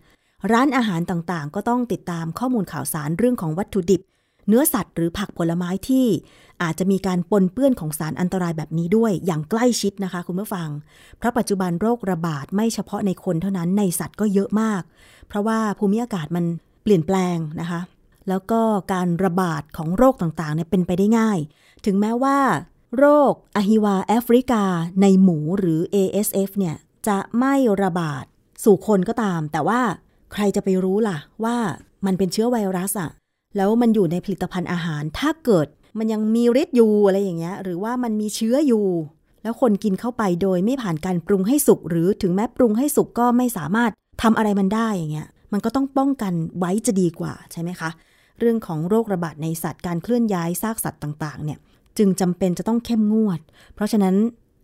[0.52, 4.00] ร้านอาหารต่างๆ ก็ต้องติดตามข้อมูลข่าวสารเรื่องของวัตถุดิบ
[4.48, 6.06] เนื้อสัตว์หรือผักผลไม้ที่
[6.62, 10.68] อาจจะมีการปนเปื้อนของสารอันตรายแบบนี้ด้วยอย่างใกล้ชิดนะคะคุณผู้ฟัง
[11.18, 14.82] เพราะปัจจุบันโรคระบาดไม่เฉพาะในคนเท่านั้นในสัตว์ก็เยอะมาก
[15.28, 16.44] เพราะว่าภูมิอากาศมัน
[16.82, 17.80] เปลี่ยนแปลงนะคะ
[18.28, 18.60] แล้วก็
[18.92, 21.38] การระบาดของโรคต่างๆเนี่ยเป็นไปได้ง่าย
[21.86, 22.38] ถึงแม้ว่า
[22.98, 24.64] โรคอหิวาแอฟริกา
[25.02, 26.76] ในหมูหรือ ASF เนี่ย
[27.08, 28.24] จะไม่ระบาด
[28.64, 29.80] สู่คนก็ตาม แต่ว่า
[30.32, 31.56] ใครจะไปรู้ล่ะว่า
[32.06, 33.10] มันเป็นเชื้อไวรัสอะ
[33.56, 35.66] แล้วมันอยู่ในผลิตภัณฑ์อาหาร ถ้าเกิด
[35.98, 38.86] มันยังมีฤทธิ์อยู่อะไรอย่างเงี้ย หรือว่ามันมีเชื้ออยู่
[39.42, 43.90] แล้วคนกินเข้าไปโดยไม่ผ่านการปรุงให้สุก หรือถึงแม้ปรุงให้สุกก็ไม่สามารถ
[44.22, 47.90] ทำอะไรมันได้อย่างเงี้ย มันก็ต้องป้องกันไว้จะดีกว่าใช่ไหมคะ
[48.38, 51.58] เรื่องของโรคระบาดในสัตว์การเคลื่อนย้ายซากสัตว์ต่างๆ เนี่ย
[51.98, 53.40] จึงจำเป็นจะต้องเข้มงวด
[53.74, 54.14] เพราะฉะนั้น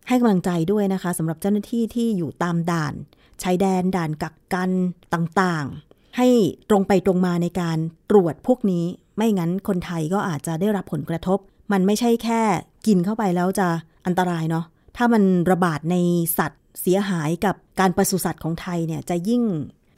[0.09, 2.95] ให้กำลังใจด้วยนะคะสำหรับเจ้าหน้าที่ที่อยู่ตามด่าน
[3.43, 4.71] ชายแดนด่านกักกัน
[5.15, 6.29] ต่างๆ ให้
[6.71, 7.79] ตรงไปตรงมาในการ
[8.11, 8.85] ตรวจพวกนี้
[9.17, 11.39] ไม่งั้นคนไทยก็อาจจะได้รับผลกระทบ
[11.73, 12.41] มันไม่ใช่แค่
[12.87, 13.69] กินเข้าไปแล้วจะ
[14.07, 14.65] อันตรายเนาะ
[14.97, 15.97] ถ้ามันระบาดใน
[16.39, 19.43] สัตว์เสียหายกับการปศุสัตว์ของไทยเนี่ยจะยิ่ง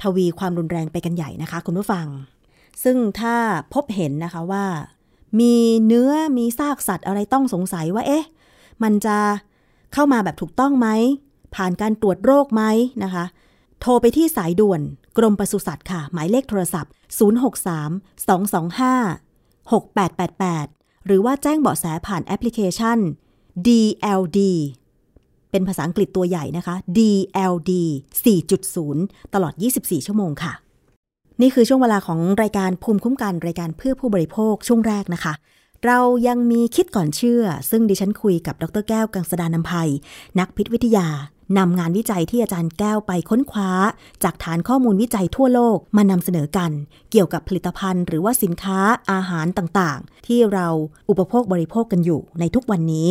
[0.02, 2.06] ทวีความรุนแรงไปกันใหญ่นะคะคุณผู้ฟัง
[2.84, 3.36] ซึ่งถ้า
[3.74, 4.64] พบเห็นนะคะว่า
[5.40, 5.54] มี
[5.86, 8.24] เนื้อมีซากสัตว์อะไรต้องสงสัยว่าเอ๊ะ
[8.82, 9.18] มันจะ
[9.92, 10.88] เข้ามาแบบถูกต้องไหม
[11.54, 12.62] ผ่านการตรวจโรคไหม
[13.04, 13.24] นะคะ
[13.80, 14.80] โทรไปที่สายด่วน
[15.18, 16.90] กรมปศุสัตว์ค่ะ หมายเลขโทรศัพท์
[17.70, 22.98] 063 225 6888 หรือว่าแจ้งเบาะแสผ่านแอปพลิเคชัน
[23.66, 24.38] DLD
[25.50, 27.72] เป็นภาษาอังกฤษตัวใหญ่นะคะ DLD
[28.54, 30.52] 4.0 ตลอด 24 ชั่วโมงค่ะ
[31.40, 35.34] นี่คือช่วงเวลาของรายการภูมิคุ้มกันรายการเพื่อผู้บริโภคช่วงแรกนะคะ
[35.84, 39.90] เรายังมีคิดก่อนเชื่อ ซึ่งดิฉันคุยกับดรแก้วกังสดานนภัย
[40.38, 41.06] นักพิษวิทยา
[41.58, 43.70] นำงานวิจัยที่อาจารย์แก้วไปค้นคว้า
[44.22, 46.70] จากฐานข้อมูลวิจัยทั่วโลกมานำเสนอกัน
[47.10, 48.78] เกี่ยวกับผลิตภัณฑ์หรือว่าสินค้า
[49.12, 50.68] อาหารต่างๆ ที่เรา
[51.08, 53.08] อุปโภคบริโภคกันอยู่ในทุกวันนี้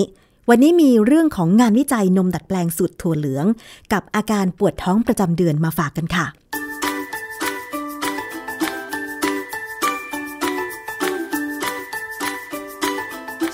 [0.49, 3.45] วันนี้มีเรื่องของงานวิจัยนมดัดแปลงสูตรถั่วเหลือง
[3.93, 6.25] กับอาการปวดท้องประจำเดือนมาฝากกันค่ะ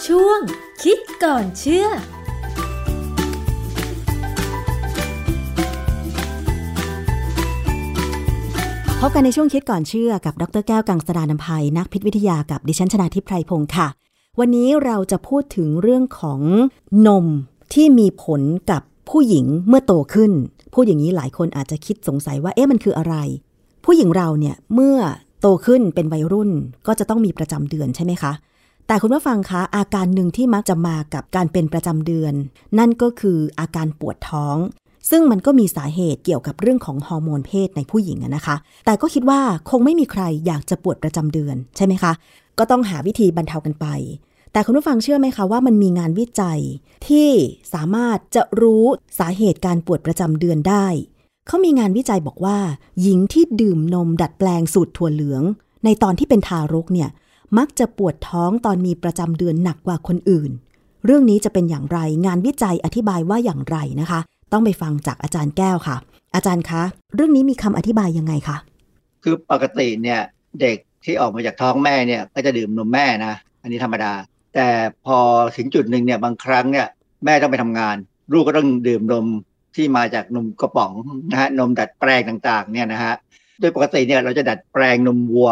[0.08, 0.40] ช่วง
[0.84, 1.88] คิดก่อนเชื่อ
[9.04, 13.88] พบกันในช่วงคิดก่อนเชื่อกับดรแก้วกังสดานนภัยนักพิษวิทยากับดิฉันชนาทิพไพรพงศ์ค่ะ
[14.40, 16.42] วันนี้เราจะพูดถึงเรื่องของ
[17.08, 17.26] นม
[17.74, 18.42] ที่มีผล
[18.72, 20.32] กับผู้หญิงเมื่อโตขึ้น
[20.74, 23.16] พูดอย่างนี้หลายคนอาจจะคิดสงสัยว่าเอ๊ะมันคืออะไร
[23.86, 24.98] ผู้หญิงเราเนี่ยเมื่อ
[25.42, 26.52] โตขึ้นเป็นวัยรุ่น
[26.88, 28.34] ก็จะต้องมีประจำเดือนใช่ไหมคะ
[28.88, 32.34] แต่คุณผู้ฟังคะอาการหนึ่งที่มักจะมากับการเป็นประจำเดือน
[32.80, 34.58] นั่นก็คืออาการปวดท้อง
[35.12, 38.56] ซึ่งมันก็มีสาเหตุเกี่ยวกับเรื่องของฮอร์โมนเพศในผู้หญิงอะนะคะ
[38.86, 42.12] แต่ก็คิดว่าคงไม่มีใครอยากจะปวดประจำเดือนใช่ไหมคะ
[42.58, 43.86] ก็ต้องหาวิธีบรรเทากันไป
[44.54, 46.60] แต่คุณผู้ฟังเชื่อไหมคะว่ามันมีงานวิจัย
[47.08, 47.30] ที่
[47.74, 48.86] สามารถจะรู้
[49.20, 50.88] สาเหตุการปวดประจำเดือนได้
[51.48, 52.58] เขามีงานวิจัยบอกว่า
[53.02, 55.44] หญิงที่ดื่มนมดัดแปลงสูตรถั่วเหลือง
[55.86, 57.10] ในตอนที่เป็นทารกเนี่ย
[57.58, 60.52] มักจะปวดท้องตอนมีประจำเดือนหนักกว่าคนอื่น
[61.06, 64.20] เรื่องนี้จะเป็นอย่างไรงานวิจัยอธิบายว่าอย่างไรนะคะ
[64.52, 65.98] ต้องไปฟังจากอาจารย์แก้วค่ะ
[66.36, 66.82] อาจารย์คะ
[67.16, 68.58] เรื่องนี้มีคำอธิบายยังไงคะ
[69.24, 70.20] คือปกติเนี่ย
[70.62, 74.14] เด็กที่ออกมาจากท้องแม่เนี่ยก็จะดื่มนมแม่นะอันนี้ธรรมดา
[74.56, 74.68] แต่
[75.06, 75.18] พอ
[75.58, 76.88] ถึงจุดหนึ่งเนี่ยบางครั้งเนี่ย
[77.26, 77.96] แม่ต้องไปทำงาน
[78.34, 79.26] ลูกก็ต้องดื่มนม
[79.76, 80.92] ที่มาจากนมกระป๋อง
[81.32, 83.14] นะฮะนมดัดแปลงต่างๆเนี่ยนะฮะ
[83.60, 85.52] โดยปกติเนี่ยเราจะดัดแปลงนมวัว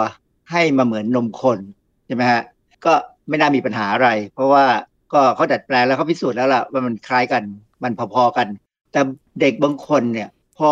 [0.51, 1.59] ให้มาเหมือนนมคน
[2.05, 2.41] ใช่ไหมฮะ
[2.85, 2.93] ก็
[3.29, 4.65] ไม่น่ามีปัญหาอะไร เพราะว่า
[5.13, 7.43] ก็เขาดัดแปลงแล้วเขาพิสูจน์แล้วล่ะว่ามันคล้ายกัน
[7.83, 8.47] มันพอๆกัน
[8.91, 9.01] แต่
[9.41, 10.71] เด็กบางคนเนี่ยพอ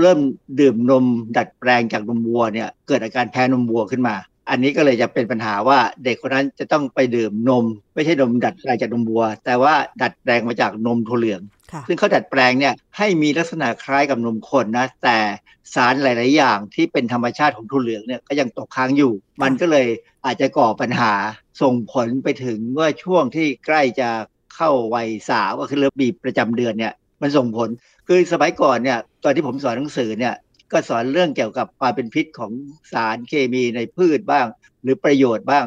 [0.00, 0.20] เริ่ม
[0.60, 1.04] ดื่มนม
[1.36, 4.16] ดัดแปลงจากนมวัวเนี่ยเกิดอาการแพ้นมวัวขึ้นมา
[4.50, 11.40] อันนี้ก็เลยจะเป็นปัญหาว่าเด็กคนนั้นจะต้องไปดื่มนม ไม่ใช่นมดัดแปลงจากนมวัว แต่ว่าดัดแปลงมาจากนมถั่วเหลือง
[11.72, 15.18] ค่ะซึ่งเขาดัดแปลงเนี่ยให้มีลักษณะคล้ายกับนมคนนะแต่
[15.74, 19.88] สารหลาย ๆ อย่างที่เป็นธรรมชาติของถั่วเหลืองเนี่ยก็ยังตกค้างอยู่ มันก็เลย
[20.24, 21.12] อาจจะก่อปัญหา
[21.62, 24.08] ส่งผลไปถึงว่าช่วงที่ใกล้จะ
[24.54, 26.92] เข้าวัยสาวก็คือเริ่มบีบประจำเดือนเนี่ย
[27.22, 27.68] มันส่งผล
[28.06, 30.34] คือสมัยก่อนเนี่ย ตอนที่ผมสอนหนังสือเนี่ย
[30.72, 32.52] ก็สอนเรื่องเกี่ยวกับความเป็นพิษของ
[32.92, 34.46] สารเคมีในพืชบ้าง
[34.82, 35.64] หรือประโยชน์บ้าง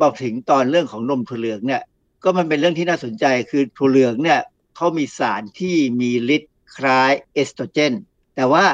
[0.00, 1.82] บอกถึงตอนเรื่องของนมถั่วเหลืองเนี่ย
[2.22, 4.40] ก็มันเป็นเรื่องที่น่าสนใจ คือถั่วเหลืองเนี่ย
[4.76, 7.92] เขามีสารที่มีฤทธิ์คล้ายเอสโตรเจน
[8.36, 8.64] แต่ว่า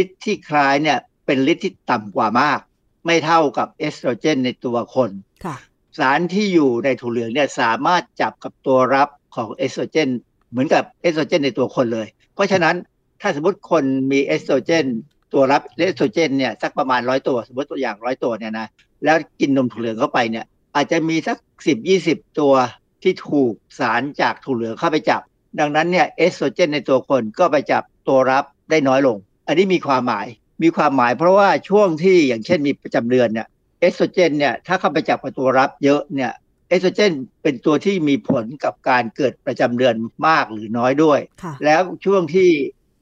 [0.00, 2.60] ฤทธิ์ที่คล้ายเนี่ยเป็นฤทธิ์ที่ต่ำกว่ามาก
[3.06, 5.10] ไม่เท่ากับเอสโตรเจนในตัวคน
[5.44, 5.56] ค่ะ
[5.98, 10.10] สารที่อยู่ในถั่วเหลืองเนี่ยสามารถจับกับตัวรับของเอสโตรเจน
[10.50, 12.74] เหมือนกับเอสโตรเจนในตัวคนเลย เพราะฉะนั้น
[13.20, 14.86] ถ้าสมมติคนมีเอสโตรเจน
[15.32, 18.66] ตัวรับเอสโตรเจนเนี่ยสักประมาณร้อยตัว สมมติตัวอย่างร้อยตัวเนี่ยนะ
[19.04, 20.44] แล้วกินนมถั่วเหลืองเข้าไปเนี่ย
[20.74, 21.36] อาจจะมีสัก
[21.66, 22.54] สิบยี่สิบตัว
[23.02, 25.22] ที่ถูกสารจากถั่วเหลืองเข้าไปจับ
[25.60, 30.26] ดังนั้นเนี่ยเอสโตรเจนในตัวคนก็ไปจับตัวรับได้น้อยลง อันนี้มีความหมาย
[30.62, 33.46] มีความหมายเพราะว่าช่วงที่อย่างเช่นมีประจำเดือนเนี่ย
[33.80, 36.32] เอสโตรเจนเนี่ยถ้าเข้าไปจับกับตัวรับเยอะเนี่ย
[36.68, 37.12] เอสโตรเจน
[37.42, 39.94] เป็นตัวที่มีผลกับการเกิดประจำเดือน
[40.26, 42.48] มากหรือน้อยด้วยค่ะแล้วช่วงที่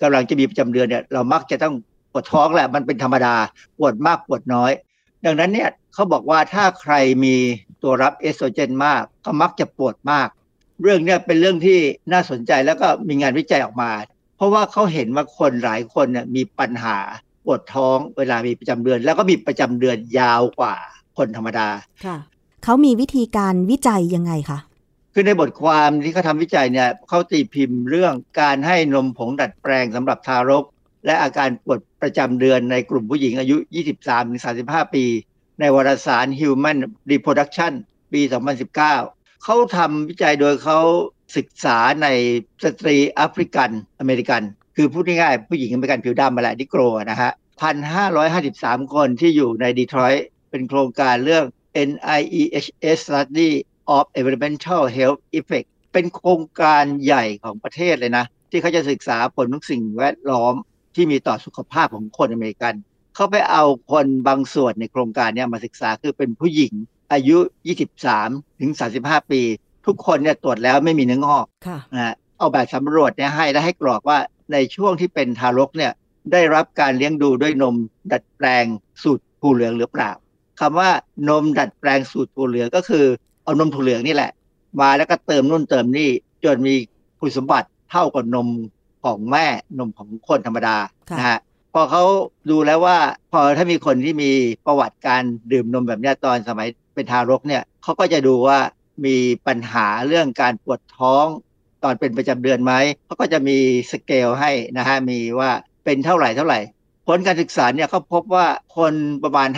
[0.02, 1.74] กำลังจะมีประจำเดือนเนี่ยเรามักจะต้อง
[2.12, 3.34] ปวดท้องแหละมันเป็นธรรมดา
[3.78, 4.72] ปวดมากปวดน้อย
[5.24, 6.94] ดังนั้นเนี่ยเขาบอกว่าถ้าใคร
[7.24, 7.36] มี
[7.82, 10.28] ตัวรับเอสโตรเจนมากก็มักจะปวดมาก
[10.82, 11.78] เรื่องเนี้ยเป็นเรื่องที่
[12.12, 13.90] น่าสนใจแล้วก็มีงานวิจัยออกมา
[14.36, 16.98] เพราะว่าเขาเห็นว่าคนหลายคนเนี่ยมีปัญหา
[17.44, 20.74] ปวดท้องเวลามีประจำเดือน แล้วก็มีประจำเดือนยาวกว่า
[21.18, 21.68] คนธรรมดา
[22.04, 22.16] ค่ะ
[22.68, 24.58] เขามีวิธีการวิจัยยังไงคะ
[25.14, 30.64] คือในบทความที่เขาทำวิจัยเนี่ยเขาตีพิมพ์เรื่องการให้นมผงดัดแปลงสำหรับทารก
[31.06, 33.56] และอาการปวดประจำเดือนในกลุ่มผู้หญิงอายุ
[34.24, 35.04] 23-35 ปี
[35.60, 36.78] ในวารสาร Human
[37.10, 37.72] Reproduction
[38.12, 38.20] ปี
[38.82, 40.78] 2019 เขาทำวิจัยโดยเขา
[41.36, 42.06] ศึกษาใน
[42.64, 44.42] สตรีแอฟริกันอเมริกัน
[44.76, 47.30] คือพูดง่ายๆผู้หญิงอเมริกันผิวดำมาแหละนิโกรนะฮะ
[48.12, 51.44] 1,553 คนที่อยู่ในดีทรอยต์เป็นโครงการเรื่อง
[51.88, 53.50] NIEHS Study
[53.96, 60.54] of Environmental Health Effect เป็นโครงการใหญ่ของประเทศเลยนะ ที่เขาจะศึกษาผลของสิ่งแวดล้อม
[60.94, 62.74] ที่มีต่อสุขภาพของคนอเมริกัน
[63.14, 66.72] เขาไปเอาคนบางส่วนในโครงการนี้มาศึกษาคือเป็นผู้หญิง
[67.12, 67.38] อายุ
[67.98, 68.70] 23 ถึง
[69.00, 69.42] 35 ปี
[69.86, 71.46] ทุกคนเนี่ยตรวจแล้วไม่มีเนื้องอก
[71.94, 74.18] นะเอาแบบสำรวจเนี่ยให้และให้กรอกว่า
[74.52, 75.92] ในช่วงที่เป็นทารกเนี่ย
[76.32, 77.76] ได้รับการเลี้ยงดูด้วยนม
[78.12, 78.64] ดัดแปลง
[79.02, 80.10] สูตรผูเหลืองหรือเปล่า
[80.60, 80.90] คำว่า
[81.28, 83.04] นมดัดแปลงสูตรผูเหลืองก็คือ
[83.44, 84.30] เอานมถั่วเหลืองนี่แหละ
[84.80, 86.08] มาแล้วก็เติมนู่นเติมนี่
[86.44, 86.74] จนมี
[87.20, 88.48] คุณสมบัติเท่ากับนม
[89.04, 89.46] ของแม่
[89.78, 90.76] นมของคนธรรมดา
[91.18, 91.38] นะฮะ
[91.74, 92.04] พอเขา
[92.50, 92.98] ดูแล้วว่า
[93.32, 94.30] พอถ้ามีคนที่มี
[94.66, 98.58] ประวัติการดื่มนมแบบนี้ตอนสมัยเป็นทารกเนี่ยเขาก็จะดูว่า
[99.04, 101.26] มีปัญหาเรื่องการปวดท้อง
[101.84, 102.72] ตอนเป็นประจำเดือนไหม
[103.06, 103.58] เขาก็จะมี
[103.92, 105.50] สเกลให้นะฮะมีว่า
[105.84, 106.60] เป็นเท่าไหร่เท่าไหร่
[107.06, 108.46] ผลการศึกษาเนี่ยเขาพบว่า
[108.76, 108.94] คน
[109.24, 109.48] ประมาณ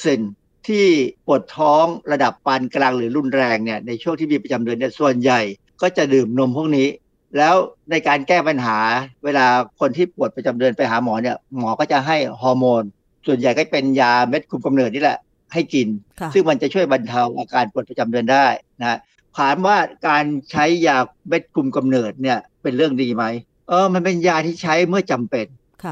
[0.00, 0.86] 50%ที่
[1.26, 5.40] ปวดท้องระดับปานกลางหรือรุนแรงเนี่ยในช่วงที่มีประจำเดือนเนี่ยส่วนใหญ่
[5.82, 6.88] ก็จะดื่มนมพวกนี้
[7.36, 7.54] แล้ว
[7.90, 8.78] ในการแก้ปัญหา
[9.24, 9.46] เวลา
[9.80, 12.82] คนที่ปวดประจำเดือนไปหาหมอเนี่ยหมอก็จะให้ฮอร์โมน
[13.26, 15.18] ส่วนใหญ่ก็เป็นยาเม็ดคุมกำเนิดนี่แหละ
[15.52, 15.88] ให้กิน
[16.34, 18.46] ซึ่งมันจะช่วยบรรเทาอาการปวดประจำเดือนได้
[18.80, 18.98] นะ
[19.38, 19.78] ถามว่า
[20.08, 20.96] การใช้ยา
[21.28, 23.24] เม็ดคุมกำเนิดเนี่ยเป็นเรื่องดีไหม
[23.68, 25.46] เออมันเป็นยาที่ใช้เมื่อจำเป็น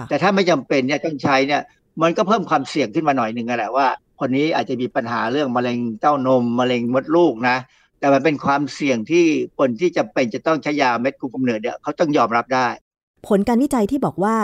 [0.08, 1.62] แต่ถ้าไม่จำเป็นเนี่ยต้องใช้เนี่ย
[2.02, 3.86] มันก็เพิ่มความเสี่ยงขึ้นมาหน่อยหนึ่งแหละว่า
[4.20, 7.56] คนนี้อาจจะมีปัญหาเรื่องมะเร็งเต้านมมะเร็งมดลูกนะ
[7.98, 9.24] แต่มันเป็นความเสี่ยงที่
[9.58, 12.68] คนที่จะเป็นจะต้องใช้ยาเม็ดคุมกำเนิดเนี่ยเขาต้องยอมรับได้
[13.28, 14.36] ผลการวิจัยที่บอกว่า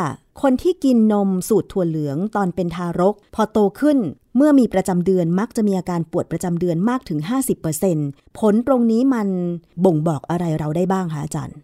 [0.43, 3.99] คนที่กินนมสูตรถั่วเหลืองตอนเป็นทารก พอโตขึ้น
[4.37, 7.19] เมื่อมีประจำเดือนมักจะมีอาการปวดประจำเดือนมากถึง
[7.79, 9.29] 50%ผลตรงนี้มัน
[9.85, 11.57] บ่งบอกอะไรเราได้บ้างคะอาจารย์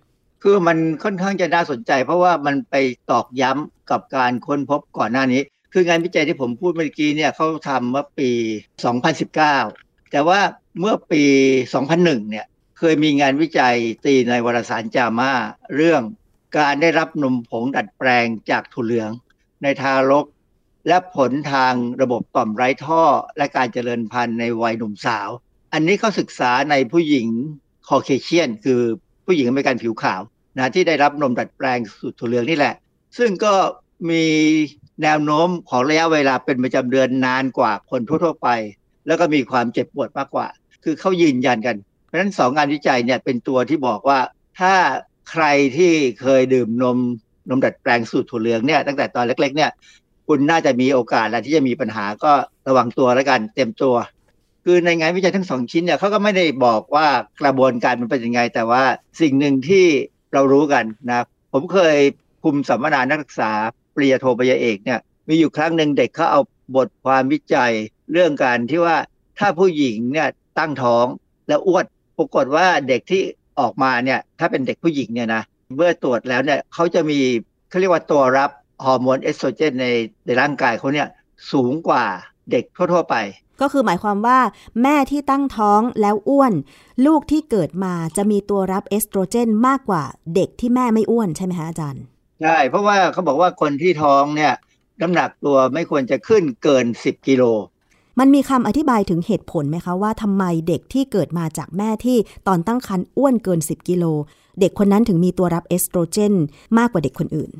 [0.43, 2.74] คือมันค่อนข้างจะน่าสนใจ เพราะว่ามันไป
[3.11, 8.30] ตอกย้ำกับการค้นพบก่อนหน้านี้ คืองานวิจัยที่ผมพูดเมื่อกี้เนี่ยเขาทำเมื่อปี
[9.01, 10.40] 2019 แต่ว่า
[10.80, 11.24] เมื่อปี
[11.76, 12.47] 2001 เนี่ย
[12.78, 15.32] เคยมีงานวิจัยตีในวารสารจามา
[15.76, 16.03] เรื่อง
[16.59, 19.11] การได้รับนมผงดัดแปลงจากถั่วเหลือง
[19.62, 20.26] ในทารก
[20.88, 23.05] และผลทางระบบต่อมไร้ท่อ
[23.36, 25.28] และการเจริญพันธุ์ในวัยหนุ่มสาว
[25.72, 27.28] อันนี้เขาศึกษาในผู้หญิง
[27.88, 28.80] คอเคเชียน คือ
[29.26, 30.20] ผู้หญิงอเมริกันผิวขาว
[30.59, 32.75] นะที่ได้รับนมดัดแปลงสูตรถั่วเหลืองนี่แหละ
[33.19, 33.55] ซึ่งก็
[34.11, 34.25] มี
[35.03, 38.49] แนวโน้มของระยะเวลาเป็นประจำเดือนนานกว่าคนทั่วๆไป
[39.07, 40.47] แล้วก็มีความเจ็บปวดมากกว่า
[40.85, 41.77] คือเขายืนยันกัน
[42.07, 44.19] เพราะฉะนั้นสองงานวิจัยเนี่ยเป็นตัวที่บอกว่า
[44.61, 44.75] ถ้า
[45.31, 45.45] ใคร
[45.77, 46.99] ที่เคยดื่มนม
[47.49, 49.71] นมดัดแปลงสูตรถั่วเหลืองเนี่ยตั้งแต่ตอนเล็ก ๆ เนี่ย
[50.29, 52.33] คุณน่าจะมีโอกาสแล้วที่จะมีปัญหาก็
[52.69, 53.95] ระวังตัวแล้วกันเต็มตัว
[54.65, 57.07] คือในงานวิจัยทั้งสองชิ้นเนี่ยเขาก็ไม่ได้บอกว่า
[57.43, 58.83] กระบวนการมันเป็นยังไง แต่ว่า
[59.21, 59.87] สิ่งหนึ่งที่
[60.33, 61.97] เรารู้กันนะ ผมเคย
[62.43, 63.53] คุมสัมมนานักศึกษา
[63.95, 66.41] ปริญญาโทปริญญาเอกเนี่ย มีอยู่ครั้งหนึ่งเด็กเขาเอา
[66.76, 67.72] บทความวิจัย
[68.12, 68.97] เรื่องการที่ว่า
[69.39, 70.28] ถ้าผู้หญิงเนี่ย
[70.59, 71.07] ตั้งท้อง
[71.49, 71.85] แล้วอ้วน
[72.18, 73.22] ปรากฏว่าเด็กที่
[73.61, 75.43] ออกมาเนี่ยถ้าเป็นเด็กผู้หญิงเนี่ยนะ
[75.76, 77.18] เมื่อตรวจแล้วเนี่ยเขาจะมี
[77.68, 78.51] เขาเรียกว่าตัวรับ
[78.85, 79.87] ฮอร์โมนเอสโตรเจนใน
[80.26, 81.09] ในร่างกายเขาเนี่ย
[81.53, 82.05] สูงกว่า
[82.51, 83.16] เด็กทั่ว ๆ ไป
[83.63, 84.39] ก็คือหมายความว่า
[84.83, 86.53] แม่ที่ตั้งท้องแล้วอ้วน
[87.07, 90.03] ลูกที่เกิดมาจะมีตัวรับเอสโตรเจนมากกว่า
[90.35, 92.03] เด็กที่แม่ไม่อ้วนใช่ไหมคะอาจารย์
[92.43, 94.53] ใช่เพราะว่าเขาบอกว่าคนที่ท้องเนี่ย
[95.01, 97.43] น้ำหนักตัวไม่ควรจะขึ้นเกิน 10กิโล
[98.19, 104.05] มันมีคำอธิบายถึงเหตุผลไหมคะว่าทำไมเด็กที่เกิดมาจากแม่ที่ตอนตั้งครรภ์อ้วนเกิน 10 กิโล
[104.61, 106.35] เด็กคนนั้นถึงมีตัวรับเอสโตรเจน
[106.79, 107.51] มากกว่าเด็กคนอื่น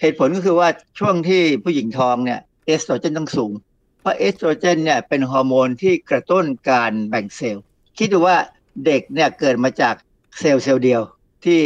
[0.00, 3.65] เหตุผลก็คือว่าช่วงที่ผู้หญิงท้องเนี่ยเอสโตรเจนต้องสูงเพ
[4.06, 7.64] ราะเอสโตรเจนเนี่ยเป็นฮอร์โมนที่กระตุ้นการแบ่งเซลล์
[7.98, 8.36] คิดดูว่า
[8.86, 9.94] เด็กเนี่ยเกิดมาจาก
[10.40, 11.02] เซลล์เซลล์เดียว
[11.44, 11.60] ที่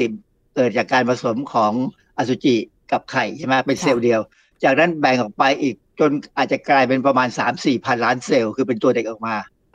[0.55, 1.73] เกิดจากการผสมของ
[2.19, 2.57] อสุจิ
[2.93, 4.21] กับไข่ใช่ไหมเป็นเซลล์เดียว
[4.65, 9.35] จากนั้นแบ่งออกไปอีกจนอาจจะกลายเป็นประมาณ 3-4พันล้านเซลล์คือเป็นตัวเด็กออกมา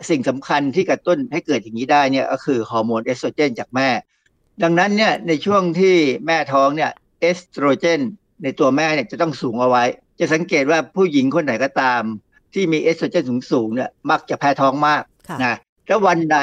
[0.09, 3.89] สิ่งสำคัญที่กระตุ้นให้เกิดอย่างนี้ได้เนี่ยก็คือฮอร์โมนเอสโตรเจนจากแม่
[4.63, 5.95] ดังนั้นเนี่ยในช่วงที่
[6.26, 6.91] แม่ท้องเนี่ย
[7.22, 7.99] เอสโตรเจน
[8.43, 9.84] ในตัวแม่เนี่ยจะต้องสูงเอาไว้
[10.20, 12.03] จะสังเกตว่าผู้หญิงคนไหนก็ตาม
[12.56, 15.03] ที่มีเอสโตรเจนสูงสูงเนี่ยมักจะแพ้ท้องมาก
[15.43, 15.56] นะ
[15.88, 16.39] ถ้าวันใด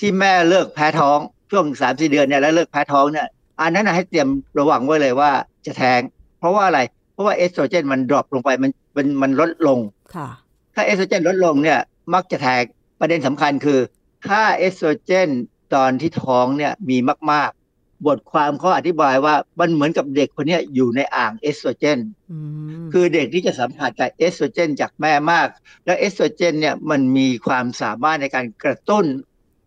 [0.00, 1.18] ที่แม่เลิกแพ้ท้อง
[1.50, 3.26] ช่วงสามสี่เดือนเนี่ยแล้วเลิกแพ้ท้องเนี่ย
[3.60, 5.30] อันนั้นให้เตรียมระวังไว้เลยว่า
[5.66, 6.00] จะแท้ง
[6.38, 6.80] เพราะว่าอะไร
[7.12, 9.78] เพราะว่าเอสโตรเจนมัน drop ลงไปมันมันมันลดลง
[10.14, 10.28] ค่ะ
[10.74, 11.80] ถ้าเอสโตรเจนลดลงเนี่ย
[12.14, 12.64] มักจะแท้ง
[13.00, 13.80] ประเด็นสำคัญคือ
[14.28, 15.28] ถ้าเอสโตรเจน
[15.74, 16.96] ตอนที่ท้องเนี่ยมี
[17.32, 17.63] มากๆ
[18.06, 21.98] บทความเขาอธิบายว่ามันเหมือนกับเด็กคนนี้อยู่ในอ่างเอสโตรเจน
[22.32, 22.38] อื
[22.84, 25.48] มคือเด็กที่จะสัมผัสกับเอสโตรเจนจากแม่มาก
[25.84, 29.04] และเอสโตรเจนเนี่ยมันมีความสามารถในการกระตุ้น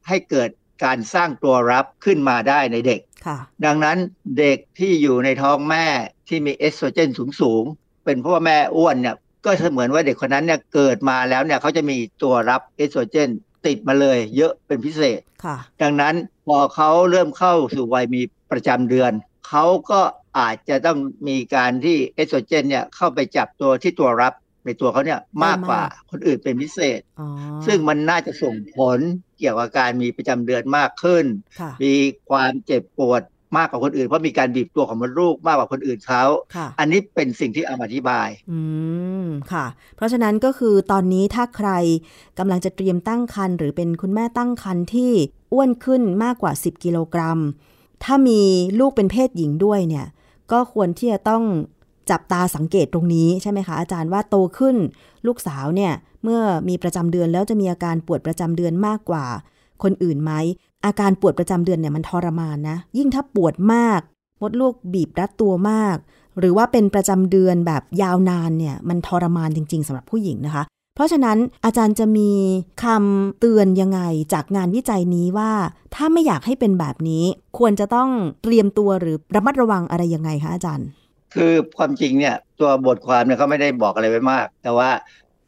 [0.07, 0.49] ให้เกิด
[0.85, 3.97] การสร้างตัวรับขึ้นมาได้ในเด็กค่ะดังนั้น
[4.39, 5.85] เด็กที่อยู่ในท้องแม่
[6.27, 7.09] ที่มีเอสโตรเจน
[7.41, 9.15] สูงๆ เป็นเพราะว่าแม่อ้วนเนี่ย
[9.45, 13.29] ก็เสมือนว่าเด็กคนนั้นเนี่ยเกิดมาแล้วเนี่ยเขาจะมีตัวรับเอสโตรเจน
[13.65, 16.15] ติดมาเลยเยอะเป็นพิเศษค่ะดังนั้น
[16.48, 18.22] พอเขาเริ่มเข้าสู่วัยมี
[18.52, 19.12] ประจำเดือน
[19.48, 20.02] เขาก็
[20.39, 24.34] อาจจะต้องมีการที่เอสโตรเจนเนี่ยเข้าไปจับตัวที่ตัวรับ
[24.66, 27.28] ในตัวเขาเนี่ยมากกว่าคนอื่นเป็นพิเศษอ๋อ
[27.66, 29.00] ซึ่งมันน่าจะส่งผล
[29.38, 31.26] เกี่ยวกับการมีประจำเดือนมากขึ้น
[31.60, 31.93] ค่ะมี
[32.30, 33.22] ความเจ็บปวด
[33.58, 36.24] มากกว่าคนอื่นเพราะมีการบีบตัวของมดลูกมากกว่าคนอื่นเขา
[36.56, 38.60] ค่ะอันนี้เป็นสิ่งที่เอามาอธิบาย อื
[39.24, 41.70] มค่ะ เพราะฉะนั้นก็คือตอนนี้ถ้าใคร
[42.39, 45.12] กำลังจะเตรียมตั้งครรภ์หรือเป็นคุณแม่ตั้งครรภ์ที่
[45.54, 47.39] อ้วนขึ้นมากกว่า 10 กิโลกรัม
[48.04, 48.41] ถ้ามี
[48.80, 50.06] ลูกเป็นเพศหญิงด้วยเนี่ย
[50.52, 51.43] ก็ควรที่จะต้อง
[52.12, 54.76] จับตาสังเกตตรงนี้ใช่ไหมคะอาจารย์ว่าโตขึ้น
[55.28, 55.93] ลูกสาวเนี่ย
[56.24, 59.26] เมื่อมีประจำเดือนแล้วจะมีอาการปวดประจำเดือนมากกว่า
[59.84, 60.32] คนอื่นไหม
[60.86, 63.99] อาการปวดประจำเดือนเนี่ยมันทรมานนะ ยิ่งถ้าปวดมาก
[64.41, 65.97] มดลูกบีบรัดตัวมาก
[66.39, 70.63] หรือว่าเป็นประจำเดือนแบบยาวนานเนี่ยมันทรมานจริง ๆสำหรับผู้หญิงนะคะ
[70.95, 72.32] เพราะฉะนั้นอาจารย์จะมี
[72.84, 74.01] คำเตือนยังไง
[74.34, 75.51] จากงานวิจัยนี้ว่า
[75.95, 77.23] ถ้าไม่อยากให้เป็นแบบนี้
[77.57, 78.09] ควรจะต้อง
[78.43, 80.88] เตรียมตัวหรือระมัดระวังอะไรยังไงคะอาจารย์
[81.34, 84.89] คือความจริงเนี่ยตัวบทความเนี่ยเขาไม่ได้บอกอะไรไว้มาก แต่ว่า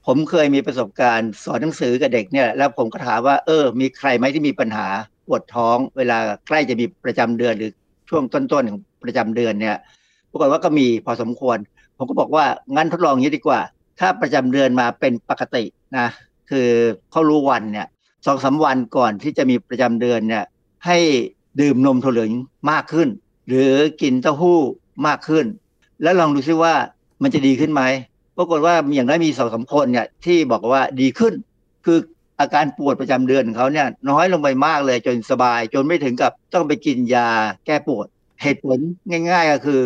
[0.06, 4.88] ผมเคยมีประสบการณ์สอนหนังสือกับเด็กเนี่ยแล้วผมก็ถามว่าเออ มีใครไหมที่มีปัญหา
[5.30, 6.18] ปวดท้องเวลา
[6.48, 7.72] ใกล้จะมีประจำเดือนหรือ
[8.10, 9.78] ช่วงต้นๆของประจำเดือนเนี่ย
[10.32, 11.58] ปรากฏว่าก็มีพอสมควร
[11.98, 13.60] ผมก็บอกว่างั้นทดลองอย่างนี้ดีกว่า
[14.00, 15.64] ถ้าประจำเดือนมาเป็นปกติ
[15.98, 16.08] นะ
[16.50, 16.70] คือ
[17.12, 17.88] เขารู้วันเนี่ย
[18.26, 20.44] สองสาวันก่อนที่จะมีประจำเดือนเนี่ย
[20.86, 20.98] ให้
[21.62, 22.32] ดื่มนมถั่วเหลือง
[22.72, 23.10] มากขึ้น
[23.48, 23.72] หรือ
[24.02, 24.60] กินเต้าหู้
[25.08, 25.46] มากขึ้น
[26.02, 26.74] แล้วลองดูซิว่า
[27.22, 27.84] มันจะดีขึ้นไหม
[28.38, 31.34] ปรากฏว่าอย่างน้อยมีสองสามคนเนี่ยที่บอกว่าดีขึ้น
[31.86, 31.98] คือ
[32.40, 37.30] อาการปวดประจำเดือนของเขาเนี่ยน้อยลงไปมากเลยจนสบาย จนไม่ถึงกับต้องไปกินยา
[37.66, 38.08] แก้ปวด
[38.42, 38.80] เหตุผล
[39.30, 39.82] ง่าย ๆ ก็คือ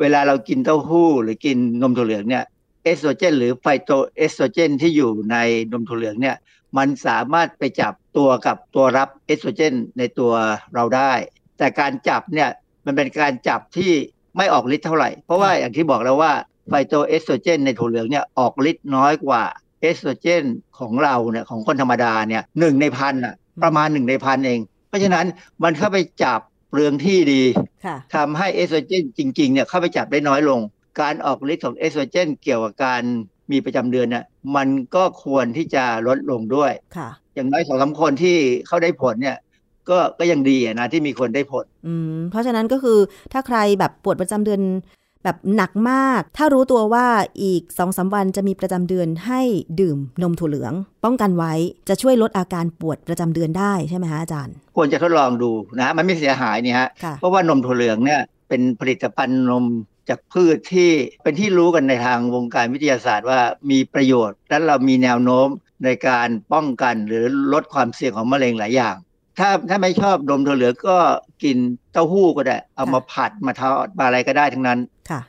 [0.00, 2.44] เวลาเรากินเต้าหู้หรือกินนมถั่วเหลืองเนี่ย
[2.84, 5.36] เอสโตรเจน หรือไฟโตเอสโตรเจน ที่อยู่ใน
[5.72, 6.36] นมถั่วเหลืองเนี่ย
[6.76, 10.32] มันสามารถไปจับตัวกับตัวรับเอสโตรเจน ในตัว
[10.74, 11.12] เราได้
[11.58, 12.50] แต่การจับเนี่ย
[12.84, 13.92] มันเป็นการจับที่
[14.36, 16.32] ไม่ออกฤทธิ์เท่าไหร่ เพราะว่าอย่างที่บอกแล้วว่า
[16.68, 19.42] ไฟโตเอสโตรเจน ในถั่วเหลืองเนี่ยออกฤทธิ์น้อยกว่า
[19.80, 20.44] เอสโตรเจน
[20.78, 25.26] ของเราเนี่ยของคนธรรมดาเนี่ยหนึ่งในพันอะประมาณหนึ่งในพันเอง เพราะฉะนั้น
[25.64, 27.42] มันเข้าไปจับเปลืองที่ดี
[27.84, 30.60] ค่ะทำให้เอสโตรเจนจริงๆเนี่ยเข้าไปจับได้น้อยลง
[31.00, 33.02] การออกฤทธิ์ของเอสโตรเจนเกี่ยวกับการ
[33.52, 34.24] มีประจำเดือนเนี่ย
[34.56, 39.36] มันก็ควรที่จะลดลงด้วยค่ะ อย่างน้อยสองสามคนที่เขาได้ผลเนี่ย
[39.90, 42.98] ก็ก็ยังดีอะนะที่มีคนได้ผล อืมเพราะฉะนั้นก็คือ
[43.32, 44.60] ถ้าใครแบบปวดประจำเดือน
[45.24, 47.06] แบบหนักมาก ถ้ารู้ตัวว่า
[47.42, 49.40] อีกสองสาวันจะมีประจำเดือนให้
[49.80, 50.72] ดื่มนมถั่วเหลือง
[51.04, 51.52] ป้องกันไว้
[51.88, 55.50] จะช่วยลดอาการปวดประจำเดือนได้ใช่ไหมคะอาจารย์ ควรจะทดลองดู
[55.80, 59.64] นะมันไม่เสียหายนี่ฮะค่ะเพราะว่านมถั่วเหลืองเนี่ยเป็นผลิตภัณฑ์นม
[60.08, 60.90] จากพืชที่
[61.22, 63.40] เป็นที่รู้กันในทางวงการวิทยาศาสตร์ว่า
[63.70, 65.48] มีประโยชน์ และเรามีแนวโน้ม
[65.84, 68.96] ในการป้องกันหรือลดความเสี่ยงของมะเร็งหลายอย่าง
[69.38, 70.96] ถ้าถ้าไม่ชอบนมถั่วเหลืองก็
[71.42, 71.56] กิน
[71.92, 74.78] เต้าหู้ก็ได้ เอามาผัดมาทอดมาอะไรก็ได้ทั้งนั้น
[75.10, 75.20] ค่ะ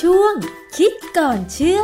[0.00, 0.34] ช่วง
[0.76, 1.80] คิดก่อนเชื่อ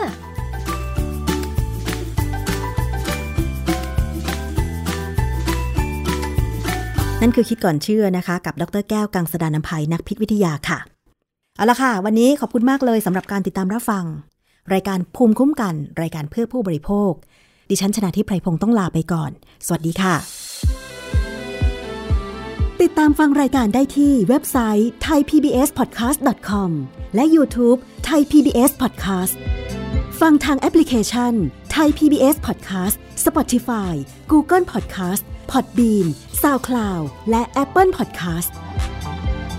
[7.20, 10.78] นั่นคือคิดก่อนเชื่อนะคะ กับดรแก้วกังสดานนภัยนักพิษวิทยาค่ะ
[11.56, 14.04] เอาละค่ะ วันนี้ขอบคุณมากเลยสำหรับการติดตามรับฟัง
[14.74, 17.12] รายการภูมิคุ้มกัน รายการเพื่อผู้บริโภค
[17.70, 19.30] ดิฉันชนะทิพไพรพงศ์ต้องลาไปก่อน
[19.66, 20.14] สวัสดีค่ะ
[22.82, 26.70] ติดตามฟังรายการได้ที่เว็บไซต์ thaipbspodcast.com
[27.14, 29.34] และ YouTube Thai PBS Podcast
[30.20, 31.32] ฟังทางแอปพลิเคชัน
[31.76, 33.94] Thai PBS Podcast Spotify
[34.32, 36.06] Google Podcast Podbean
[36.42, 38.50] SoundCloud และ Apple Podcast